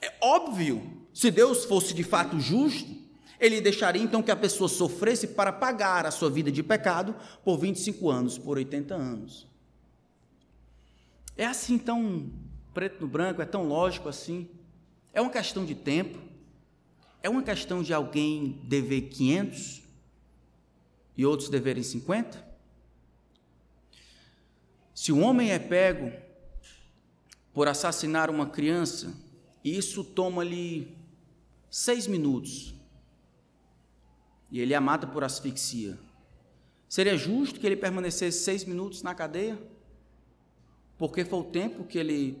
[0.00, 0.82] É óbvio,
[1.14, 2.98] se Deus fosse de fato justo,
[3.40, 7.56] ele deixaria então que a pessoa sofresse para pagar a sua vida de pecado por
[7.56, 9.46] 25 anos, por 80 anos.
[11.36, 12.28] É assim tão
[12.74, 14.48] preto no branco, é tão lógico assim.
[15.12, 16.18] É uma questão de tempo.
[17.22, 19.82] É uma questão de alguém dever 500
[21.16, 22.46] e outros deverem 50?
[24.94, 26.12] Se um homem é pego
[27.52, 29.12] por assassinar uma criança,
[29.64, 30.96] e isso toma-lhe
[31.68, 32.74] seis minutos,
[34.50, 35.98] e ele a mata por asfixia.
[36.88, 39.58] Seria justo que ele permanecesse seis minutos na cadeia?
[40.96, 42.40] Porque foi o tempo que ele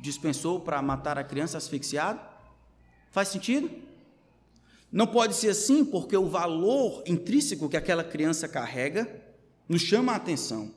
[0.00, 2.20] dispensou para matar a criança asfixiada?
[3.10, 3.70] Faz sentido?
[4.90, 9.08] Não pode ser assim, porque o valor intrínseco que aquela criança carrega
[9.68, 10.70] nos chama a atenção.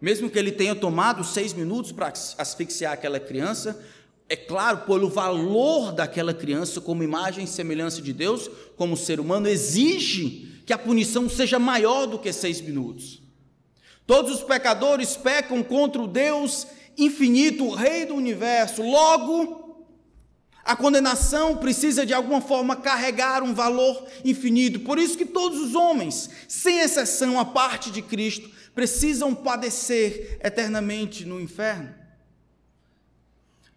[0.00, 3.84] Mesmo que ele tenha tomado seis minutos para asfixiar aquela criança,
[4.28, 9.48] é claro, pelo valor daquela criança como imagem e semelhança de Deus, como ser humano,
[9.48, 13.20] exige que a punição seja maior do que seis minutos.
[14.06, 16.66] Todos os pecadores pecam contra o Deus
[17.04, 18.82] infinito, o Rei do universo.
[18.82, 19.86] Logo,
[20.64, 24.80] a condenação precisa de alguma forma carregar um valor infinito.
[24.80, 31.24] Por isso que todos os homens, sem exceção a parte de Cristo, precisam padecer eternamente
[31.24, 32.00] no inferno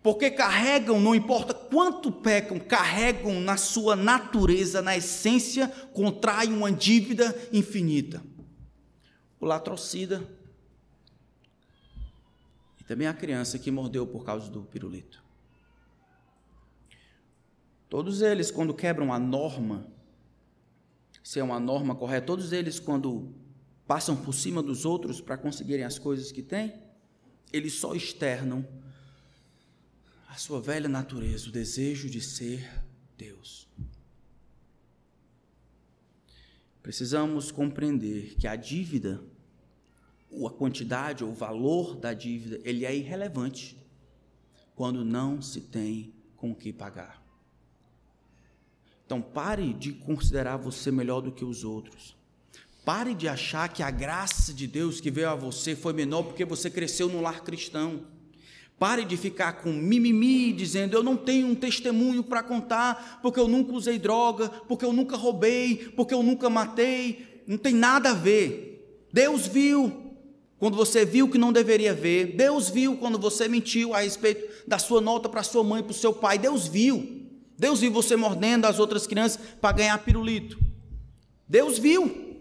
[0.03, 7.33] porque carregam, não importa quanto pecam, carregam na sua natureza, na essência, contraem uma dívida
[7.53, 8.21] infinita.
[9.39, 10.21] O latrocida
[12.93, 15.23] também a criança que mordeu por causa do pirulito.
[17.89, 19.87] Todos eles, quando quebram a norma,
[21.23, 23.33] se é uma norma correta, todos eles, quando
[23.87, 26.71] passam por cima dos outros para conseguirem as coisas que têm,
[27.51, 28.63] eles só externam
[30.27, 32.85] a sua velha natureza, o desejo de ser
[33.17, 33.67] Deus.
[36.83, 39.19] Precisamos compreender que a dívida,
[40.47, 43.77] a quantidade ou o valor da dívida, ele é irrelevante
[44.75, 47.23] quando não se tem com o que pagar.
[49.05, 52.15] Então pare de considerar você melhor do que os outros.
[52.83, 56.43] Pare de achar que a graça de Deus que veio a você foi menor porque
[56.43, 58.07] você cresceu no lar cristão.
[58.77, 63.47] Pare de ficar com mimimi, dizendo eu não tenho um testemunho para contar, porque eu
[63.47, 67.43] nunca usei droga, porque eu nunca roubei, porque eu nunca matei.
[67.47, 69.07] Não tem nada a ver.
[69.13, 70.02] Deus viu
[70.63, 72.37] quando você viu que não deveria ver.
[72.37, 75.93] Deus viu quando você mentiu a respeito da sua nota para sua mãe, para o
[75.93, 76.37] seu pai.
[76.37, 77.27] Deus viu.
[77.57, 80.57] Deus viu você mordendo as outras crianças para ganhar pirulito.
[81.45, 82.39] Deus viu.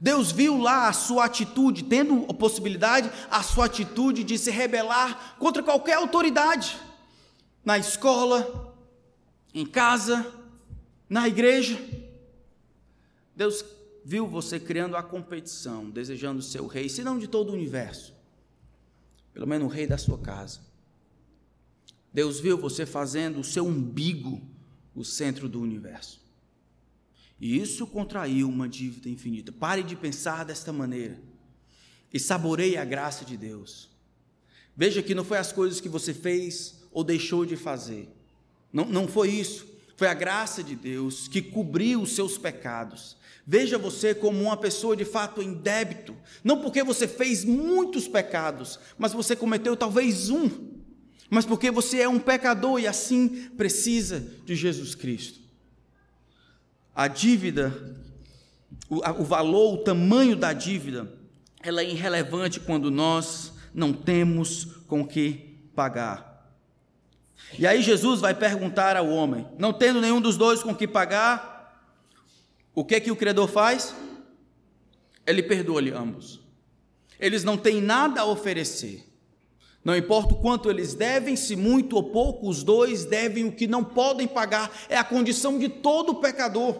[0.00, 5.34] Deus viu lá a sua atitude, tendo a possibilidade, a sua atitude de se rebelar
[5.36, 6.76] contra qualquer autoridade,
[7.64, 8.76] na escola,
[9.52, 10.24] em casa,
[11.08, 11.76] na igreja.
[13.34, 13.64] Deus
[14.06, 18.14] viu você criando a competição, desejando ser o rei, se não de todo o universo,
[19.34, 20.60] pelo menos o rei da sua casa.
[22.12, 24.40] Deus viu você fazendo o seu umbigo
[24.94, 26.24] o centro do universo.
[27.40, 29.50] E isso contraiu uma dívida infinita.
[29.50, 31.20] Pare de pensar desta maneira
[32.14, 33.90] e saboreie a graça de Deus.
[34.76, 38.08] Veja que não foi as coisas que você fez ou deixou de fazer.
[38.72, 39.66] Não, não foi isso.
[39.96, 43.16] Foi a graça de Deus que cobriu os seus pecados.
[43.46, 46.16] Veja você como uma pessoa de fato em débito.
[46.42, 50.74] Não porque você fez muitos pecados, mas você cometeu talvez um.
[51.30, 55.46] Mas porque você é um pecador e assim precisa de Jesus Cristo
[56.96, 57.94] a dívida,
[58.88, 61.12] o, o valor, o tamanho da dívida,
[61.62, 66.50] ela é irrelevante quando nós não temos com que pagar.
[67.58, 71.55] E aí Jesus vai perguntar ao homem: não tendo nenhum dos dois com que pagar,
[72.76, 73.94] o que que o credor faz?
[75.26, 76.40] Ele perdoa-lhe ambos.
[77.18, 79.02] Eles não têm nada a oferecer.
[79.82, 83.66] Não importa o quanto eles devem, se muito ou pouco, os dois devem o que
[83.66, 84.70] não podem pagar.
[84.90, 86.76] É a condição de todo pecador.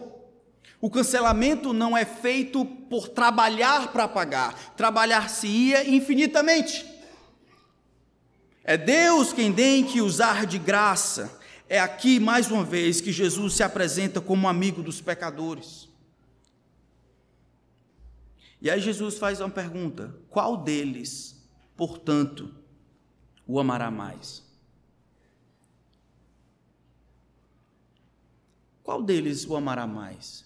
[0.79, 6.85] O cancelamento não é feito por trabalhar para pagar, trabalhar-se-ia infinitamente.
[8.63, 11.36] É Deus quem tem que usar de graça.
[11.69, 15.89] É aqui, mais uma vez, que Jesus se apresenta como amigo dos pecadores.
[18.61, 21.45] E aí Jesus faz uma pergunta: qual deles,
[21.75, 22.53] portanto,
[23.45, 24.43] o amará mais?
[28.81, 30.45] Qual deles o amará mais?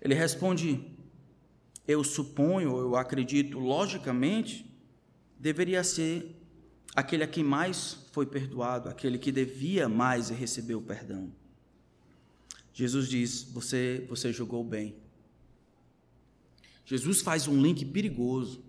[0.00, 0.96] Ele responde:
[1.88, 4.67] Eu suponho, eu acredito, logicamente,
[5.38, 6.36] deveria ser
[6.94, 11.32] aquele a quem mais foi perdoado, aquele que devia mais e recebeu o perdão.
[12.72, 14.96] Jesus diz: Você, você jogou bem.
[16.84, 18.64] Jesus faz um link perigoso.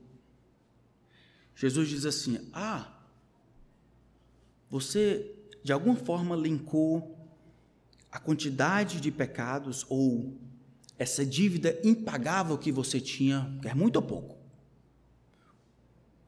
[1.55, 2.91] Jesus diz assim: Ah,
[4.69, 7.15] você de alguma forma linkou
[8.11, 10.37] a quantidade de pecados ou
[10.97, 14.38] essa dívida impagável que você tinha, quer muito ou pouco,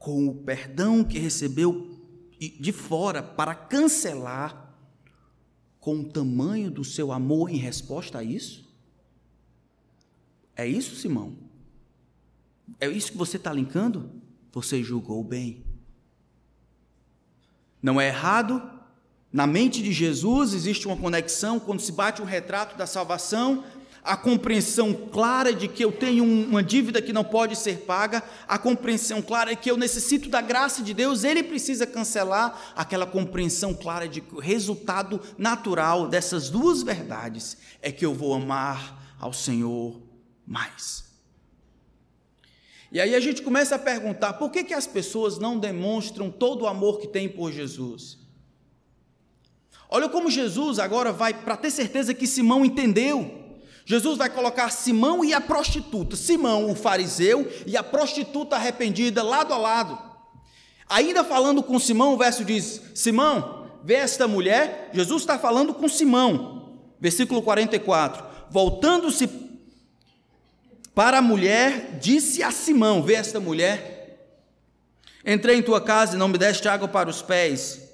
[0.02, 1.96] com o perdão que recebeu
[2.40, 4.76] de fora para cancelar
[5.80, 8.68] com o tamanho do seu amor em resposta a isso?
[10.56, 11.38] É isso, Simão?
[12.80, 14.10] É isso que você está linkando?
[14.52, 15.64] Você julgou bem.
[17.82, 18.60] Não é errado?
[19.32, 23.64] Na mente de Jesus existe uma conexão quando se bate um retrato da salvação
[24.04, 28.58] a compreensão clara de que eu tenho uma dívida que não pode ser paga, a
[28.58, 33.74] compreensão clara de que eu necessito da graça de Deus, ele precisa cancelar aquela compreensão
[33.74, 39.32] clara de que o resultado natural dessas duas verdades é que eu vou amar ao
[39.32, 40.02] Senhor
[40.46, 41.12] mais.
[42.92, 46.64] E aí a gente começa a perguntar: por que, que as pessoas não demonstram todo
[46.64, 48.20] o amor que têm por Jesus?
[49.88, 53.41] Olha como Jesus agora vai, para ter certeza que Simão entendeu.
[53.86, 59.54] Jesus vai colocar Simão e a prostituta, Simão, o fariseu, e a prostituta arrependida lado
[59.54, 59.98] a lado.
[60.88, 64.90] Ainda falando com Simão, o verso diz: Simão, vê esta mulher.
[64.94, 68.26] Jesus está falando com Simão, versículo 44.
[68.50, 69.30] Voltando-se
[70.94, 74.00] para a mulher, disse a Simão: Vê esta mulher.
[75.26, 77.90] Entrei em tua casa e não me deste água para os pés.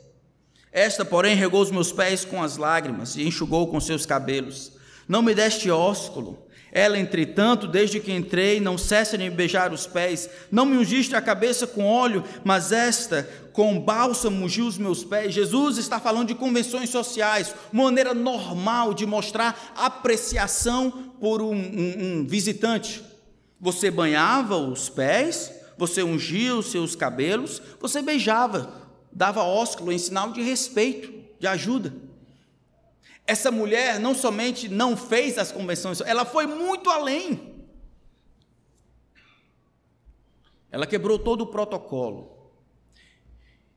[0.71, 4.76] Esta, porém, regou os meus pés com as lágrimas e enxugou com seus cabelos.
[5.07, 6.47] Não me deste ósculo.
[6.71, 10.29] Ela, entretanto, desde que entrei, não cessa de me beijar os pés.
[10.51, 15.33] Não me ungiste a cabeça com óleo, mas esta com bálsamo ungiu os meus pés.
[15.33, 22.19] Jesus está falando de convenções sociais, uma maneira normal de mostrar apreciação por um, um,
[22.19, 23.01] um visitante.
[23.59, 28.71] Você banhava os pés, você ungia os seus cabelos, você beijava,
[29.11, 32.06] dava ósculo em sinal de respeito, de ajuda.
[33.27, 37.57] Essa mulher não somente não fez as convenções, ela foi muito além.
[40.71, 42.37] Ela quebrou todo o protocolo.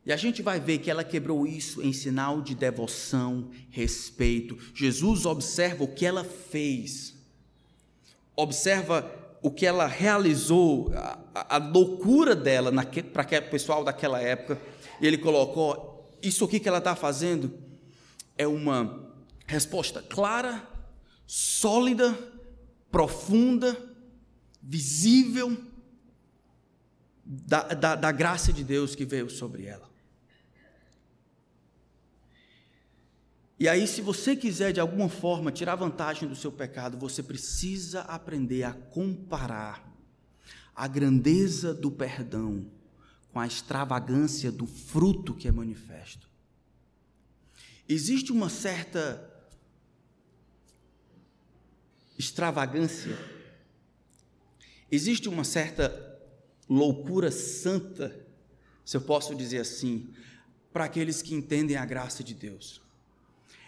[0.07, 4.57] E a gente vai ver que ela quebrou isso em sinal de devoção, respeito.
[4.75, 7.15] Jesus observa o que ela fez,
[8.37, 9.11] observa
[9.43, 12.73] o que ela realizou, a, a loucura dela
[13.13, 14.61] para aquele pessoal daquela época.
[15.01, 17.53] E ele colocou: Isso aqui que ela está fazendo
[18.39, 19.00] é uma
[19.51, 20.65] Resposta clara,
[21.27, 22.17] sólida,
[22.89, 23.77] profunda,
[24.63, 25.61] visível
[27.25, 29.91] da, da, da graça de Deus que veio sobre ela.
[33.59, 38.03] E aí, se você quiser de alguma forma tirar vantagem do seu pecado, você precisa
[38.03, 39.93] aprender a comparar
[40.77, 42.71] a grandeza do perdão
[43.33, 46.31] com a extravagância do fruto que é manifesto.
[47.89, 49.29] Existe uma certa
[52.21, 53.19] extravagância,
[54.91, 56.19] existe uma certa
[56.69, 58.15] loucura santa,
[58.85, 60.09] se eu posso dizer assim,
[60.73, 62.81] para aqueles que entendem a graça de Deus.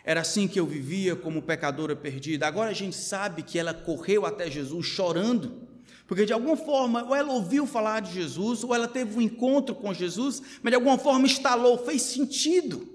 [0.05, 2.47] Era assim que eu vivia como pecadora perdida.
[2.47, 5.69] Agora a gente sabe que ela correu até Jesus chorando,
[6.07, 9.75] porque de alguma forma, ou ela ouviu falar de Jesus, ou ela teve um encontro
[9.75, 12.92] com Jesus, mas de alguma forma instalou, fez sentido.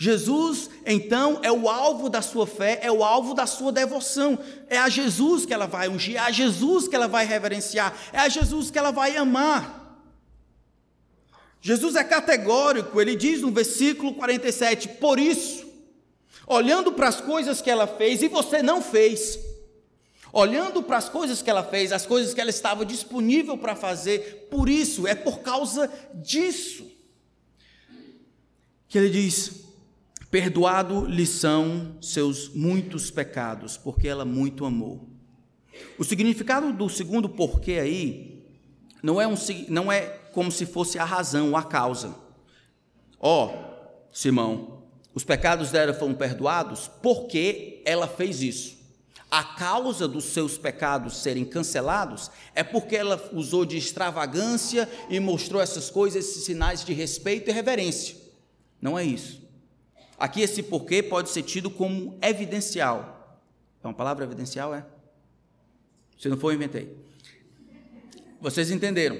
[0.00, 4.38] Jesus, então, é o alvo da sua fé, é o alvo da sua devoção.
[4.68, 8.18] É a Jesus que ela vai ungir, é a Jesus que ela vai reverenciar, é
[8.20, 10.06] a Jesus que ela vai amar.
[11.60, 15.66] Jesus é categórico, ele diz no versículo 47: Por isso,
[16.46, 19.36] olhando para as coisas que ela fez e você não fez,
[20.32, 24.46] olhando para as coisas que ela fez, as coisas que ela estava disponível para fazer,
[24.48, 26.86] por isso, é por causa disso,
[28.86, 29.66] que ele diz:
[30.30, 35.08] Perdoado lhe são seus muitos pecados, porque ela muito amou.
[35.98, 38.44] O significado do segundo porquê aí
[39.02, 39.34] não é, um,
[39.68, 40.02] não é
[40.32, 42.14] como se fosse a razão, a causa.
[43.18, 44.82] Ó, oh, Simão,
[45.14, 48.76] os pecados dela foram perdoados porque ela fez isso.
[49.30, 55.60] A causa dos seus pecados serem cancelados é porque ela usou de extravagância e mostrou
[55.60, 58.16] essas coisas, esses sinais de respeito e reverência.
[58.80, 59.47] Não é isso.
[60.18, 63.40] Aqui esse porquê pode ser tido como evidencial.
[63.82, 64.84] É uma palavra evidencial, é?
[66.18, 66.96] Se não for, eu inventei.
[68.40, 69.16] Vocês entenderam?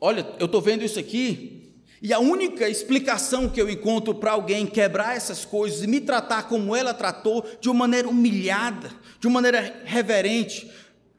[0.00, 4.66] Olha, eu estou vendo isso aqui, e a única explicação que eu encontro para alguém
[4.66, 9.34] quebrar essas coisas e me tratar como ela tratou, de uma maneira humilhada, de uma
[9.34, 10.70] maneira reverente,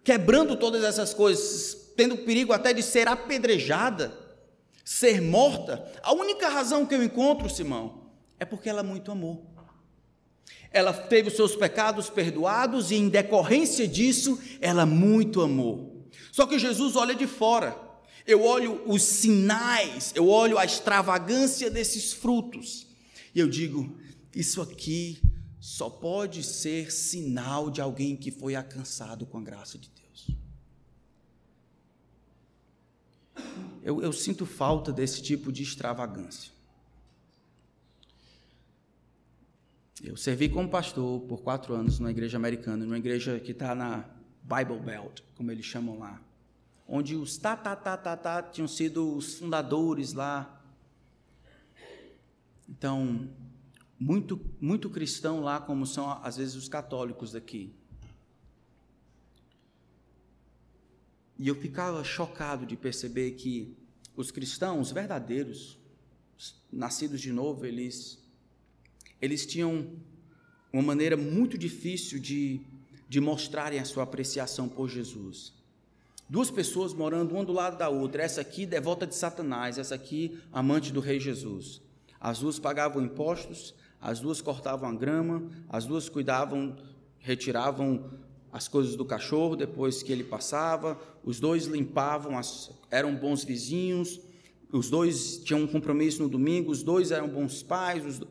[0.04, 4.16] quebrando todas essas coisas, tendo perigo até de ser apedrejada,
[4.84, 8.05] ser morta, a única razão que eu encontro, Simão,
[8.40, 9.46] é porque ela muito amou.
[10.72, 16.10] Ela teve os seus pecados perdoados e, em decorrência disso, ela muito amou.
[16.32, 17.80] Só que Jesus olha de fora.
[18.28, 22.88] Eu olho os sinais, eu olho a extravagância desses frutos.
[23.34, 23.98] E eu digo:
[24.36, 25.22] isso aqui
[25.60, 30.28] só pode ser sinal de alguém que foi alcançado com a graça de Deus.
[33.82, 36.55] Eu, eu sinto falta desse tipo de extravagância.
[40.06, 44.08] Eu servi como pastor por quatro anos numa igreja americana, numa igreja que está na
[44.44, 46.22] Bible Belt, como eles chamam lá,
[46.88, 50.64] onde os tá, tá, tá, tá, tá tinham sido os fundadores lá.
[52.70, 53.28] Então,
[54.00, 57.74] muito, muito cristão lá, como são às vezes os católicos daqui.
[61.40, 63.76] E eu ficava chocado de perceber que
[64.16, 65.80] os cristãos verdadeiros,
[66.72, 68.24] nascidos de novo, eles
[69.26, 69.88] eles tinham
[70.72, 72.62] uma maneira muito difícil de,
[73.10, 75.54] de mostrarem a sua apreciação por Jesus.
[76.30, 80.40] Duas pessoas morando uma do lado da outra, essa aqui devota de Satanás, essa aqui
[80.52, 81.82] amante do Rei Jesus.
[82.20, 86.76] As duas pagavam impostos, as duas cortavam a grama, as duas cuidavam,
[87.20, 88.12] retiravam
[88.52, 94.20] as coisas do cachorro depois que ele passava, os dois limpavam, as, eram bons vizinhos,
[94.72, 98.22] os dois tinham um compromisso no domingo, os dois eram bons pais, os,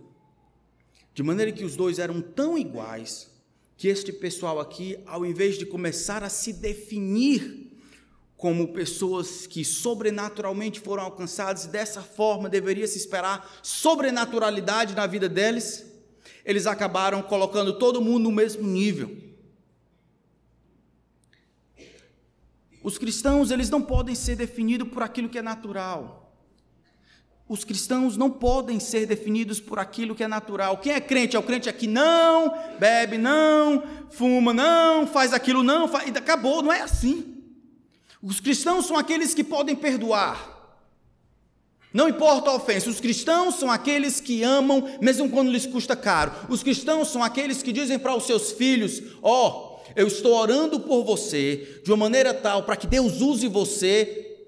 [1.14, 3.30] de maneira que os dois eram tão iguais
[3.76, 7.70] que este pessoal aqui, ao invés de começar a se definir
[8.36, 15.28] como pessoas que sobrenaturalmente foram alcançadas e dessa forma deveria se esperar sobrenaturalidade na vida
[15.28, 15.86] deles,
[16.44, 19.16] eles acabaram colocando todo mundo no mesmo nível.
[22.82, 26.23] Os cristãos, eles não podem ser definidos por aquilo que é natural.
[27.46, 30.78] Os cristãos não podem ser definidos por aquilo que é natural.
[30.78, 35.86] Quem é crente é o crente aqui não, bebe não, fuma não, faz aquilo não,
[35.86, 37.42] faz, e acabou, não é assim.
[38.22, 40.52] Os cristãos são aqueles que podem perdoar.
[41.92, 46.32] Não importa a ofensa, os cristãos são aqueles que amam, mesmo quando lhes custa caro.
[46.48, 50.80] Os cristãos são aqueles que dizem para os seus filhos: Ó, oh, eu estou orando
[50.80, 54.38] por você de uma maneira tal para que Deus use você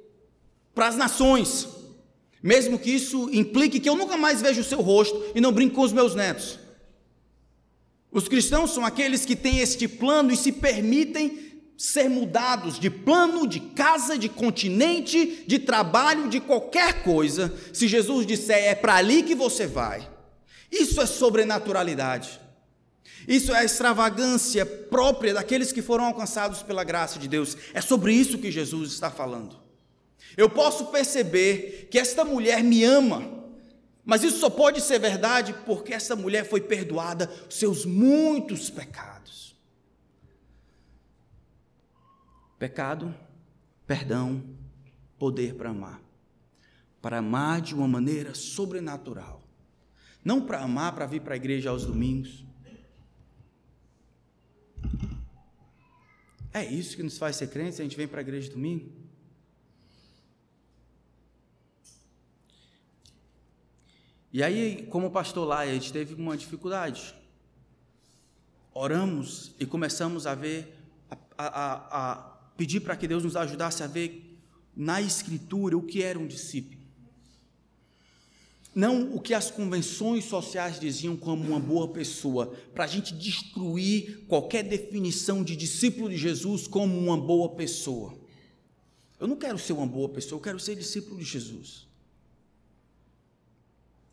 [0.75, 1.76] para as nações
[2.47, 5.75] mesmo que isso implique que eu nunca mais veja o seu rosto e não brinque
[5.75, 6.61] com os meus netos.
[8.09, 13.49] Os cristãos são aqueles que têm este plano e se permitem ser mudados de plano,
[13.49, 19.25] de casa, de continente, de trabalho, de qualquer coisa, se Jesus disser é para ali
[19.25, 20.09] que você vai.
[20.71, 22.41] Isso é sobrenaturalidade.
[23.27, 27.57] Isso é a extravagância própria daqueles que foram alcançados pela graça de Deus.
[27.75, 29.66] É sobre isso que Jesus está falando.
[30.37, 33.37] Eu posso perceber que esta mulher me ama,
[34.05, 39.57] mas isso só pode ser verdade porque essa mulher foi perdoada seus muitos pecados.
[42.59, 43.15] Pecado,
[43.87, 44.43] perdão,
[45.19, 46.01] poder para amar.
[47.03, 49.43] Para amar de uma maneira sobrenatural.
[50.25, 52.45] Não para amar para vir para a igreja aos domingos.
[56.53, 58.91] É isso que nos faz ser crentes, a gente vem para a igreja domingo.
[64.37, 67.15] E aí, como pastor lá, a gente teve uma dificuldade.
[68.75, 70.77] Oramos e começamos a ver,
[71.39, 72.17] a, a, a
[72.55, 74.39] pedir para que Deus nos ajudasse a ver
[74.77, 76.79] na Escritura o que era um discípulo.
[78.75, 84.27] Não o que as convenções sociais diziam como uma boa pessoa, para a gente destruir
[84.29, 88.13] qualquer definição de discípulo de Jesus como uma boa pessoa.
[89.19, 91.86] Eu não quero ser uma boa pessoa, eu quero ser discípulo de Jesus.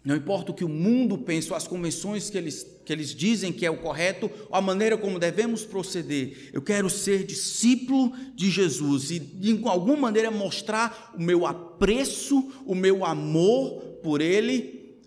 [0.04, 3.66] Não importa o que o mundo pensa, as convenções que eles, que eles dizem que
[3.66, 6.50] é o correto, a maneira como devemos proceder.
[6.52, 12.76] Eu quero ser discípulo de Jesus e, de alguma maneira, mostrar o meu apreço, o
[12.76, 15.00] meu amor por Ele,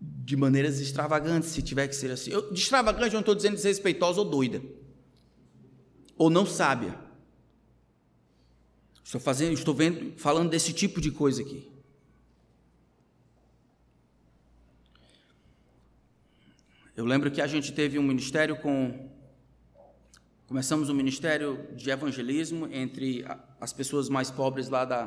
[0.00, 2.32] de maneiras extravagantes, se tiver que ser assim.
[2.32, 4.60] Eu, de extravagante, eu não estou dizendo desrespeitosa ou doida,
[6.16, 6.98] ou não sábia.
[9.04, 11.77] Estou fazendo, estou vendo, falando desse tipo de coisa aqui.
[16.98, 19.08] Eu lembro que a gente teve um ministério com.
[20.48, 23.24] Começamos um ministério de evangelismo entre
[23.60, 25.04] as pessoas mais pobres lá da,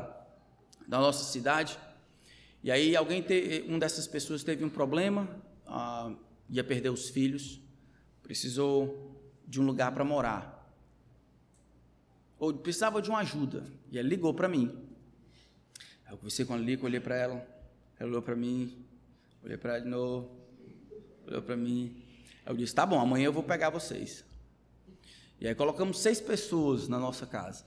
[0.88, 1.78] da nossa cidade.
[2.64, 5.28] E aí alguém, te, um dessas pessoas teve um problema,
[5.68, 6.16] ah,
[6.50, 7.60] ia perder os filhos,
[8.24, 10.74] precisou de um lugar para morar
[12.40, 13.66] ou precisava de uma ajuda.
[13.92, 14.74] E ela ligou para mim.
[16.10, 17.46] Eu conversei com a Lica, olhei para ela,
[18.00, 18.82] ela olhou para mim,
[19.44, 20.41] olhei para ela de novo,
[21.32, 22.04] olhou para mim.
[22.46, 24.24] Eu disse: tá bom, amanhã eu vou pegar vocês.
[25.40, 27.66] E aí colocamos seis pessoas na nossa casa,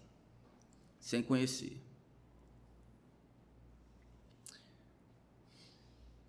[1.00, 1.80] sem conhecer.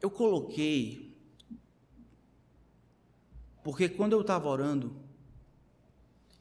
[0.02, 1.16] Eu coloquei,
[3.64, 4.96] porque quando eu estava orando,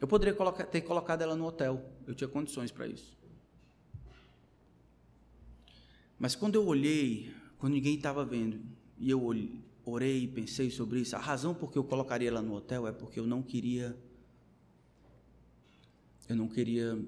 [0.01, 3.17] eu poderia colocar, ter colocado ela no hotel, eu tinha condições para isso.
[6.19, 8.61] Mas quando eu olhei, quando ninguém estava vendo,
[8.99, 9.23] e eu
[9.85, 13.21] orei pensei sobre isso, a razão por que eu colocaria ela no hotel é porque
[13.21, 13.97] eu não queria.
[16.29, 16.99] Eu não queria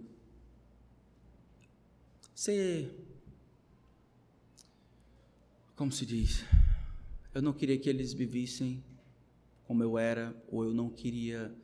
[2.34, 2.94] ser.
[5.74, 6.44] Como se diz?
[7.34, 8.82] Eu não queria que eles vivessem
[9.66, 11.54] como eu era, ou eu não queria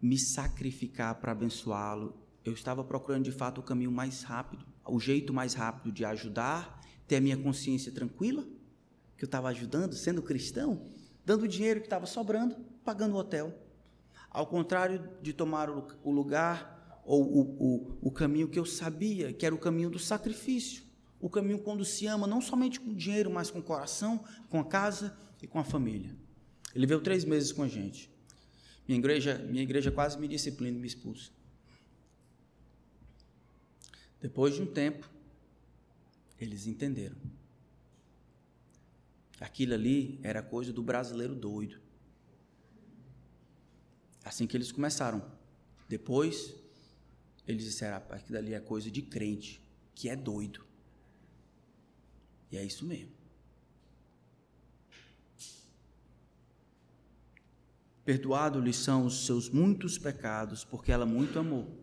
[0.00, 2.14] me sacrificar para abençoá-lo.
[2.44, 6.80] Eu estava procurando de fato o caminho mais rápido, o jeito mais rápido de ajudar,
[7.08, 8.46] ter a minha consciência tranquila,
[9.16, 10.86] que eu estava ajudando, sendo cristão,
[11.24, 13.52] dando o dinheiro que estava sobrando, pagando o hotel.
[14.30, 19.46] Ao contrário de tomar o lugar ou o, o, o caminho que eu sabia, que
[19.46, 20.84] era o caminho do sacrifício,
[21.20, 24.64] o caminho quando se ama, não somente com dinheiro, mas com o coração, com a
[24.64, 26.14] casa e com a família.
[26.74, 28.10] Ele veio três meses com a gente.
[28.86, 31.30] Minha igreja, minha igreja quase me disciplina e me expulsa.
[34.20, 35.08] Depois de um tempo,
[36.38, 37.16] eles entenderam.
[39.40, 41.80] Aquilo ali era coisa do brasileiro doido.
[44.24, 45.24] Assim que eles começaram.
[45.88, 46.54] Depois,
[47.46, 49.60] eles disseram: aquilo ali é coisa de crente,
[49.94, 50.64] que é doido.
[52.50, 53.14] E é isso mesmo.
[58.04, 61.76] Perdoado-lhe são os seus muitos pecados, porque ela muito amou.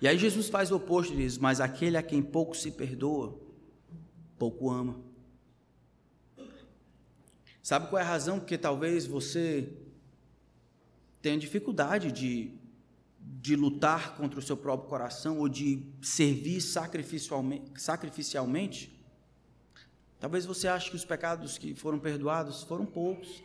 [0.00, 3.38] E aí Jesus faz o oposto e diz: Mas aquele a quem pouco se perdoa,
[4.38, 5.13] pouco ama.
[7.64, 8.38] Sabe qual é a razão?
[8.38, 9.72] Porque talvez você
[11.20, 12.52] tenha dificuldade de,
[13.18, 18.96] de lutar contra o seu próprio coração ou de servir sacrificialmente, sacrificialmente.
[20.20, 23.42] Talvez você ache que os pecados que foram perdoados foram poucos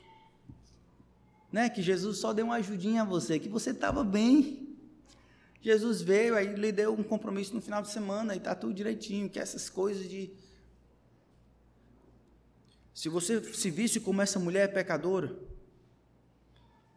[1.51, 1.69] né?
[1.69, 4.77] Que Jesus só deu uma ajudinha a você, que você estava bem.
[5.61, 9.29] Jesus veio, aí lhe deu um compromisso no final de semana e está tudo direitinho,
[9.29, 10.31] que essas coisas de.
[12.93, 15.37] Se você se visse como essa mulher pecadora,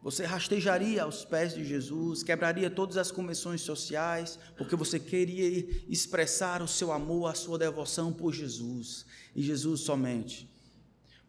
[0.01, 6.61] você rastejaria aos pés de Jesus, quebraria todas as convenções sociais, porque você queria expressar
[6.61, 10.49] o seu amor, a sua devoção por Jesus, e Jesus somente.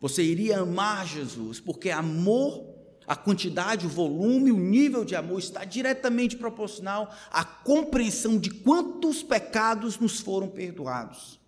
[0.01, 2.75] Você iria amar Jesus, porque amor
[3.07, 9.23] a quantidade, o volume, o nível de amor está diretamente proporcional à compreensão de quantos
[9.23, 11.39] pecados nos foram perdoados.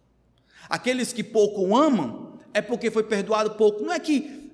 [0.69, 3.85] Aqueles que pouco amam é porque foi perdoado pouco.
[3.85, 4.51] Não é que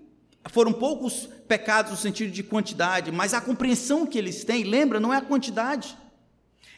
[0.51, 5.15] foram poucos pecados no sentido de quantidade, mas a compreensão que eles têm, lembra, não
[5.15, 5.97] é a quantidade.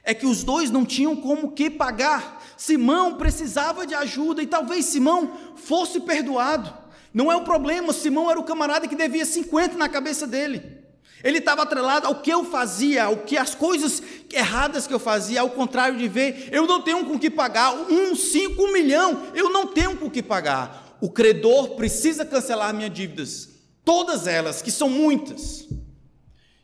[0.02, 2.42] É que os dois não tinham como que pagar.
[2.58, 6.70] Simão precisava de ajuda e talvez Simão fosse perdoado.
[7.14, 10.84] Não é o problema, Simão era o camarada que devia 50 na cabeça dele.
[11.22, 15.40] Ele estava atrelado ao que eu fazia, ao que as coisas erradas que eu fazia,
[15.40, 19.48] ao contrário de ver, eu não tenho com que pagar, um, cinco, um milhão, eu
[19.48, 20.83] não tenho com que pagar.
[21.04, 25.68] O credor precisa cancelar minhas dívidas, todas elas, que são muitas.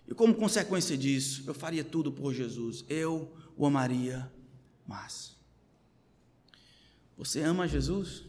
[0.09, 2.83] E como consequência disso, eu faria tudo por Jesus.
[2.89, 4.33] Eu o amaria
[4.87, 5.37] mais.
[7.19, 8.25] Você ama Jesus?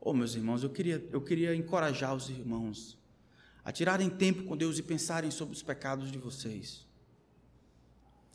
[0.00, 2.96] Oh, meus irmãos, eu queria, eu queria encorajar os irmãos
[3.64, 6.86] a tirarem tempo com Deus e pensarem sobre os pecados de vocês,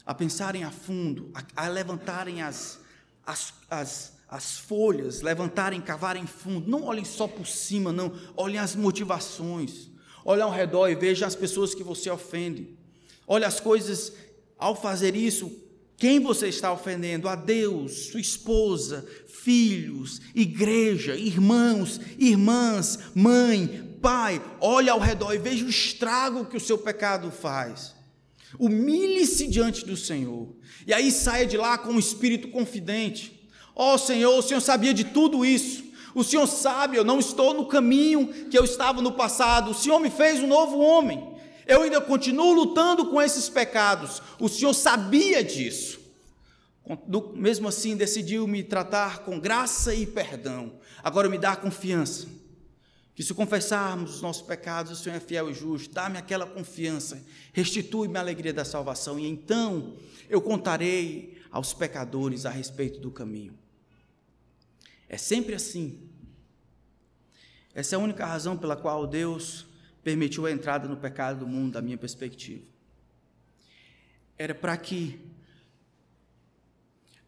[0.06, 2.82] a pensarem a fundo, a, a levantarem as,
[3.30, 6.68] as, as, as folhas, levantarem, cavarem fundo.
[6.68, 8.12] Não olhem só por cima, não.
[8.36, 9.88] Olhem as motivações.
[10.26, 12.76] Olhem ao redor e vejam as pessoas que você ofende.
[13.28, 14.14] Olhe as coisas,
[14.58, 15.52] ao fazer isso,
[15.96, 17.30] quem você está ofendendo?
[17.30, 24.42] A Deus, sua esposa, filhos, igreja, irmãos, irmãs, mãe, pai.
[24.60, 27.99] Olhe ao redor e veja o estrago que o seu pecado faz.
[28.58, 30.56] Humilhe-se diante do Senhor.
[30.88, 33.48] E aí saia de lá com um espírito confidente.
[33.76, 35.84] Ó oh, Senhor, o Senhor sabia de tudo isso.
[36.16, 39.72] O Senhor sabe, eu não estou no caminho que eu estava no passado.
[39.72, 41.36] O Senhor me fez um novo homem.
[41.68, 44.22] Eu ainda continuo lutando com esses pecados.
[44.40, 46.00] O Senhor sabia disso.
[47.36, 50.80] Mesmo assim, decidiu me tratar com graça e perdão.
[51.04, 52.39] Agora me dá confiança
[53.20, 57.22] que se confessarmos os nossos pecados, o Senhor é fiel e justo, dá-me aquela confiança,
[57.52, 59.98] restitui-me a alegria da salvação, e então
[60.30, 63.60] eu contarei aos pecadores a respeito do caminho.
[65.10, 66.00] É sempre assim.
[67.76, 69.68] Essa é a única razão pela qual Deus
[70.02, 72.64] permitiu a entrada no pecado do mundo, da minha perspectiva.
[74.38, 75.20] Era para que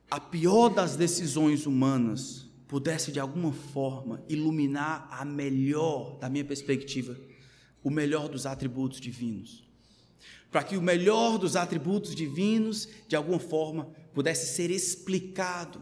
[0.10, 7.20] a pior das decisões humanas pudesse de alguma forma iluminar a melhor, da minha perspectiva,
[7.84, 9.70] o melhor dos atributos divinos.
[10.50, 15.82] Para que o melhor dos atributos divinos, de alguma forma, pudesse ser explicado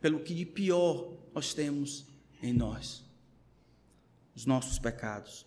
[0.00, 2.06] pelo que de pior nós temos
[2.42, 3.04] em nós
[4.34, 5.44] os nossos pecados.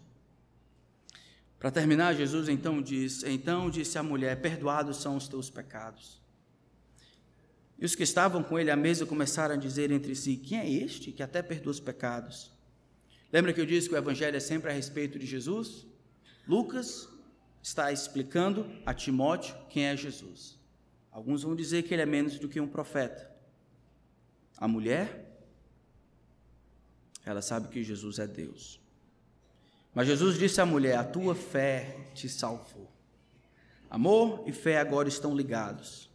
[1.58, 6.22] Para terminar, Jesus então diz: Então disse a mulher: Perdoados são os teus pecados.
[7.78, 10.70] E os que estavam com ele à mesa começaram a dizer entre si: Quem é
[10.70, 12.52] este que até perdoa os pecados?
[13.32, 15.86] Lembra que eu disse que o evangelho é sempre a respeito de Jesus?
[16.48, 17.10] Lucas
[17.62, 20.58] está explicando a Timóteo quem é Jesus.
[21.12, 23.30] Alguns vão dizer que ele é menos do que um profeta.
[24.58, 25.38] A mulher,
[27.26, 28.80] ela sabe que Jesus é Deus.
[29.94, 32.90] Mas Jesus disse à mulher: A tua fé te salvou.
[33.90, 36.10] Amor e fé agora estão ligados.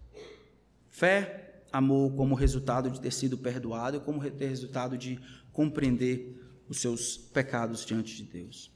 [0.89, 5.21] Fé amor como resultado de ter sido perdoado e como resultado de
[5.53, 6.37] compreender
[6.68, 8.71] os seus pecados diante de Deus.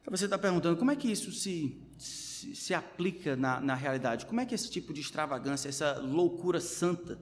[0.00, 4.24] Então você está perguntando como é que isso se, se, se aplica na, na realidade?
[4.24, 7.18] Como é que esse tipo de extravagância, essa loucura santa,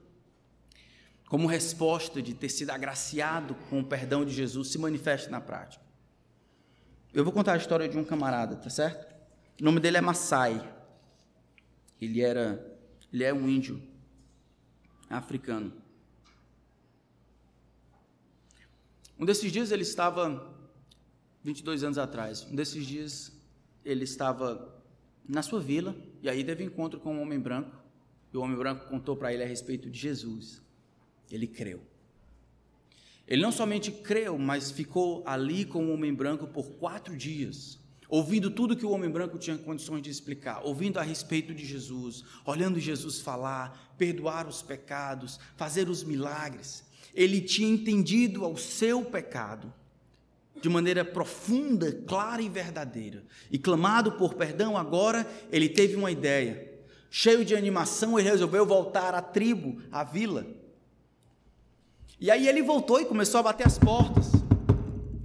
[1.26, 5.82] como resposta de ter sido agraciado com o perdão de Jesus, se manifesta na prática?
[7.12, 9.14] Eu vou contar a história de um camarada, tá certo?
[9.61, 10.62] O nome dele é Massai.
[12.01, 12.62] Ele era,
[13.12, 13.80] ele é um índio
[15.17, 15.73] africano.
[19.19, 20.53] Um desses dias ele estava,
[21.43, 23.33] 22 anos atrás, um desses dias
[23.85, 24.83] ele estava
[25.29, 27.75] na sua vila e aí teve encontro com um homem branco
[28.33, 30.61] e o homem branco contou para ele a respeito de Jesus.
[31.31, 31.81] Ele creu.
[33.27, 37.79] Ele não somente creu, mas ficou ali com o homem branco por quatro dias
[38.15, 42.23] ouvindo tudo que o homem branco tinha condições de explicar, ouvindo a respeito de Jesus,
[42.47, 46.85] olhando Jesus falar, perdoar os pecados, fazer os milagres.
[47.12, 49.75] Ele tinha entendido ao seu pecado
[50.62, 53.25] de maneira profunda, clara e verdadeira.
[53.51, 56.73] E clamado por perdão, agora ele teve uma ideia.
[57.11, 60.47] Cheio de animação, ele resolveu voltar à tribo, à vila.
[62.21, 64.31] E aí ele voltou e começou a bater as portas.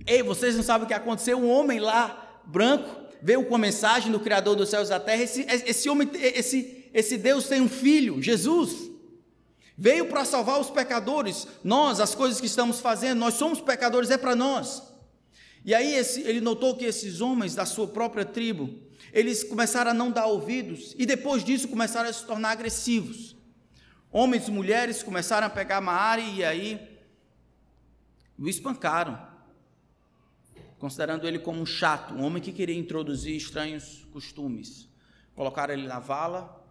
[0.07, 1.37] Ei, vocês não sabem o que aconteceu?
[1.37, 2.89] Um homem lá branco,
[3.21, 5.23] veio com a mensagem do Criador dos céus e da terra.
[5.23, 8.89] Esse, esse homem, esse, esse Deus tem um filho, Jesus.
[9.77, 11.47] Veio para salvar os pecadores.
[11.63, 14.83] Nós, as coisas que estamos fazendo, nós somos pecadores, é para nós.
[15.63, 18.73] E aí esse, ele notou que esses homens da sua própria tribo,
[19.13, 23.35] eles começaram a não dar ouvidos e depois disso começaram a se tornar agressivos.
[24.11, 26.79] Homens e mulheres começaram a pegar Maari e aí
[28.37, 29.28] o espancaram
[30.79, 34.87] considerando ele como um chato, um homem que queria introduzir estranhos costumes.
[35.35, 36.65] Colocaram ele na vala,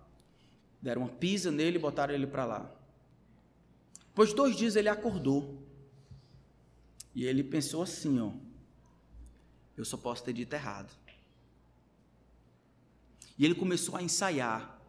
[0.81, 2.75] deram uma pisa nele e botaram ele para lá.
[4.09, 5.63] Depois de dois dias ele acordou.
[7.15, 8.33] E ele pensou assim, ó,
[9.77, 10.91] eu só posso ter dito errado.
[13.39, 14.81] E ele começou a ensaiar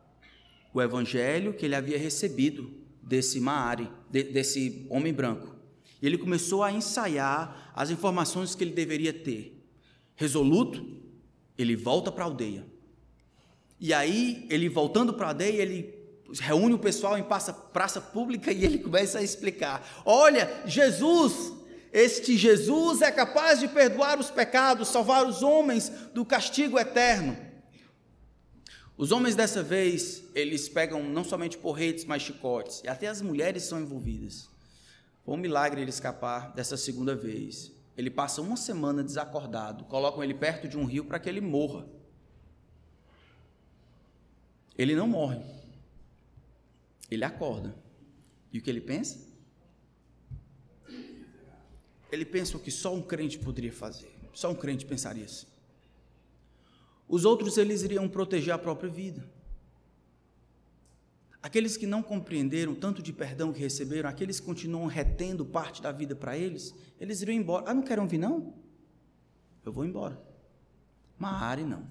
[0.73, 5.58] o evangelho que ele havia recebido desse Maari, de, desse homem branco.
[6.01, 9.61] E ele começou a ensaiar as informações que ele deveria ter.
[10.15, 10.85] Resoluto,
[11.57, 12.65] ele volta para a aldeia.
[13.79, 15.99] E aí, ele voltando para a aldeia, ele
[16.39, 21.53] reúne o pessoal em praça, praça pública e ele começa a explicar: Olha, Jesus,
[21.91, 27.37] este Jesus é capaz de perdoar os pecados, salvar os homens do castigo eterno.
[28.97, 33.63] Os homens dessa vez, eles pegam não somente porretes, mas chicotes, e até as mulheres
[33.63, 34.49] são envolvidas.
[35.23, 37.71] Foi um milagre ele escapar dessa segunda vez.
[37.97, 41.85] Ele passa uma semana desacordado, colocam ele perto de um rio para que ele morra.
[44.77, 45.41] Ele não morre.
[47.11, 47.75] Ele acorda.
[48.51, 49.27] E o que ele pensa?
[52.11, 54.09] Ele pensa o que só um crente poderia fazer.
[54.33, 55.47] Só um crente pensaria assim.
[57.07, 59.29] Os outros eles iriam proteger a própria vida.
[61.41, 65.91] Aqueles que não compreenderam tanto de perdão que receberam, aqueles que continuam retendo parte da
[65.91, 67.65] vida para eles, eles iriam embora.
[67.69, 68.53] Ah, não querem vir não?
[69.65, 70.21] Eu vou embora.
[71.17, 71.87] Maare não.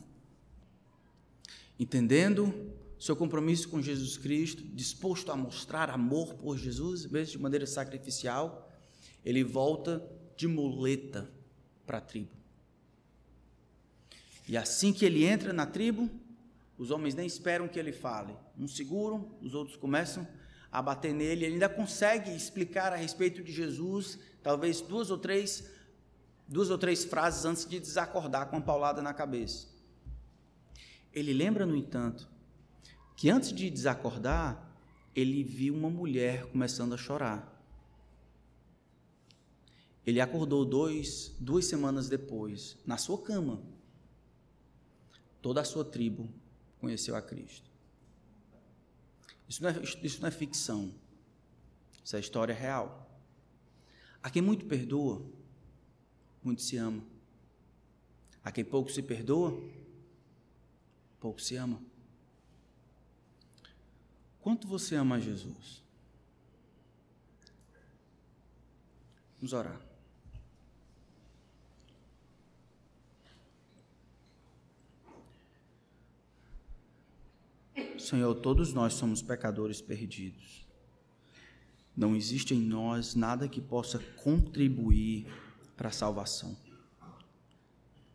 [1.79, 7.67] Entendendo seu compromisso com Jesus Cristo, disposto a mostrar amor por Jesus, mesmo de maneira
[7.67, 8.71] sacrificial,
[9.25, 10.03] ele volta
[10.37, 11.31] de muleta
[11.87, 12.31] para a tribo.
[14.49, 16.11] E assim que ele entra na tribo,
[16.79, 18.37] os homens nem esperam que ele fale.
[18.57, 20.27] Uns seguram, os outros começam
[20.71, 21.45] a bater nele.
[21.45, 25.69] Ele ainda consegue explicar a respeito de Jesus, talvez duas ou três,
[26.47, 29.67] duas ou três frases antes de desacordar com a paulada na cabeça.
[31.13, 32.29] Ele lembra, no entanto,
[33.17, 34.73] que antes de desacordar,
[35.17, 37.57] ele viu uma mulher começando a chorar.
[40.07, 43.61] Ele acordou dois, duas semanas depois, na sua cama,
[45.43, 46.33] toda a sua tribo
[46.79, 47.71] conheceu a Cristo.
[49.49, 50.93] Isso não é, isso não é ficção,
[52.05, 53.09] isso é história real.
[54.23, 55.25] A quem muito perdoa,
[56.43, 57.03] muito se ama.
[58.45, 59.59] A quem pouco se perdoa,
[61.21, 61.81] pouco se ama.
[64.41, 65.83] Quanto você ama Jesus?
[69.39, 69.88] Vamos orar.
[77.99, 80.67] Senhor, todos nós somos pecadores perdidos.
[81.97, 85.27] Não existe em nós nada que possa contribuir
[85.77, 86.57] para a salvação.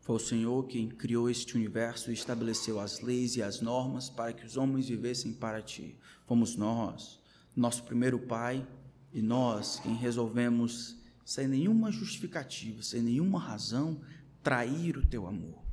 [0.00, 4.34] Foi o Senhor quem criou este universo e estabeleceu as leis e as normas para
[4.34, 5.96] que os homens vivessem para ti.
[6.26, 7.18] Fomos nós,
[7.56, 8.66] nosso primeiro pai,
[9.14, 13.98] e nós quem resolvemos, sem nenhuma justificativa, sem nenhuma razão,
[14.42, 15.63] trair o teu amor.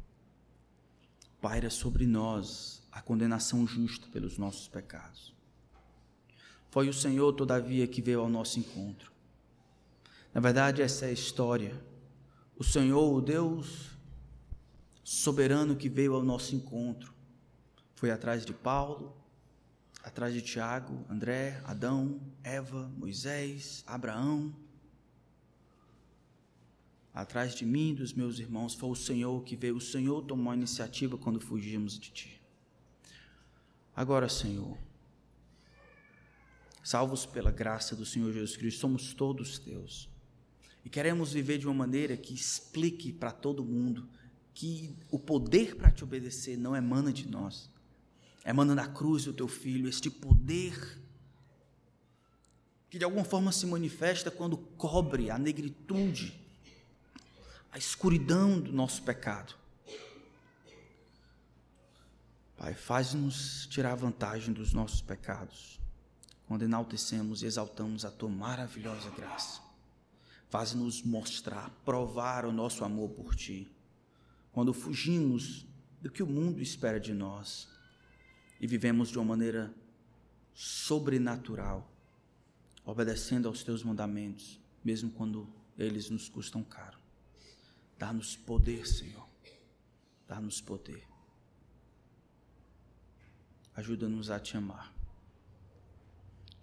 [1.42, 5.34] Paira sobre nós a condenação justa pelos nossos pecados.
[6.70, 9.12] Foi o Senhor, todavia, que veio ao nosso encontro.
[10.34, 11.84] Na verdade, essa é a história.
[12.56, 13.90] O Senhor, o Deus
[15.04, 17.14] soberano que veio ao nosso encontro,
[17.96, 19.14] foi atrás de Paulo,
[20.04, 24.56] atrás de Tiago, André, Adão, Eva, Moisés, Abraão,
[27.14, 29.76] atrás de mim e dos meus irmãos, foi o Senhor que veio.
[29.76, 32.42] O Senhor tomou a iniciativa quando fugimos de ti.
[33.96, 34.78] Agora, Senhor,
[36.84, 40.10] salvos pela graça do Senhor Jesus Cristo, somos todos teus.
[40.84, 44.08] E queremos viver de uma maneira que explique para todo mundo
[44.54, 47.70] que o poder para te obedecer não emana de nós,
[48.46, 51.00] emana da cruz do teu filho, este poder
[52.90, 56.41] que de alguma forma se manifesta quando cobre a negritude,
[57.72, 59.56] a escuridão do nosso pecado.
[62.58, 65.80] Pai, faz-nos tirar vantagem dos nossos pecados,
[66.48, 69.62] quando enaltecemos e exaltamos a tua maravilhosa graça.
[70.50, 73.72] Faz-nos mostrar, provar o nosso amor por ti,
[74.52, 75.66] quando fugimos
[76.02, 77.70] do que o mundo espera de nós
[78.60, 79.74] e vivemos de uma maneira
[80.54, 81.90] sobrenatural,
[82.84, 85.48] obedecendo aos teus mandamentos, mesmo quando
[85.78, 87.01] eles nos custam caro.
[88.02, 89.30] Dá-nos poder, Senhor.
[90.28, 91.08] Dá-nos poder.
[93.76, 94.92] Ajuda-nos a te amar.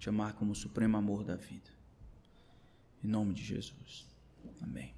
[0.01, 1.71] Te amar como o supremo amor da vida.
[3.05, 4.09] Em nome de Jesus.
[4.61, 4.93] Amém.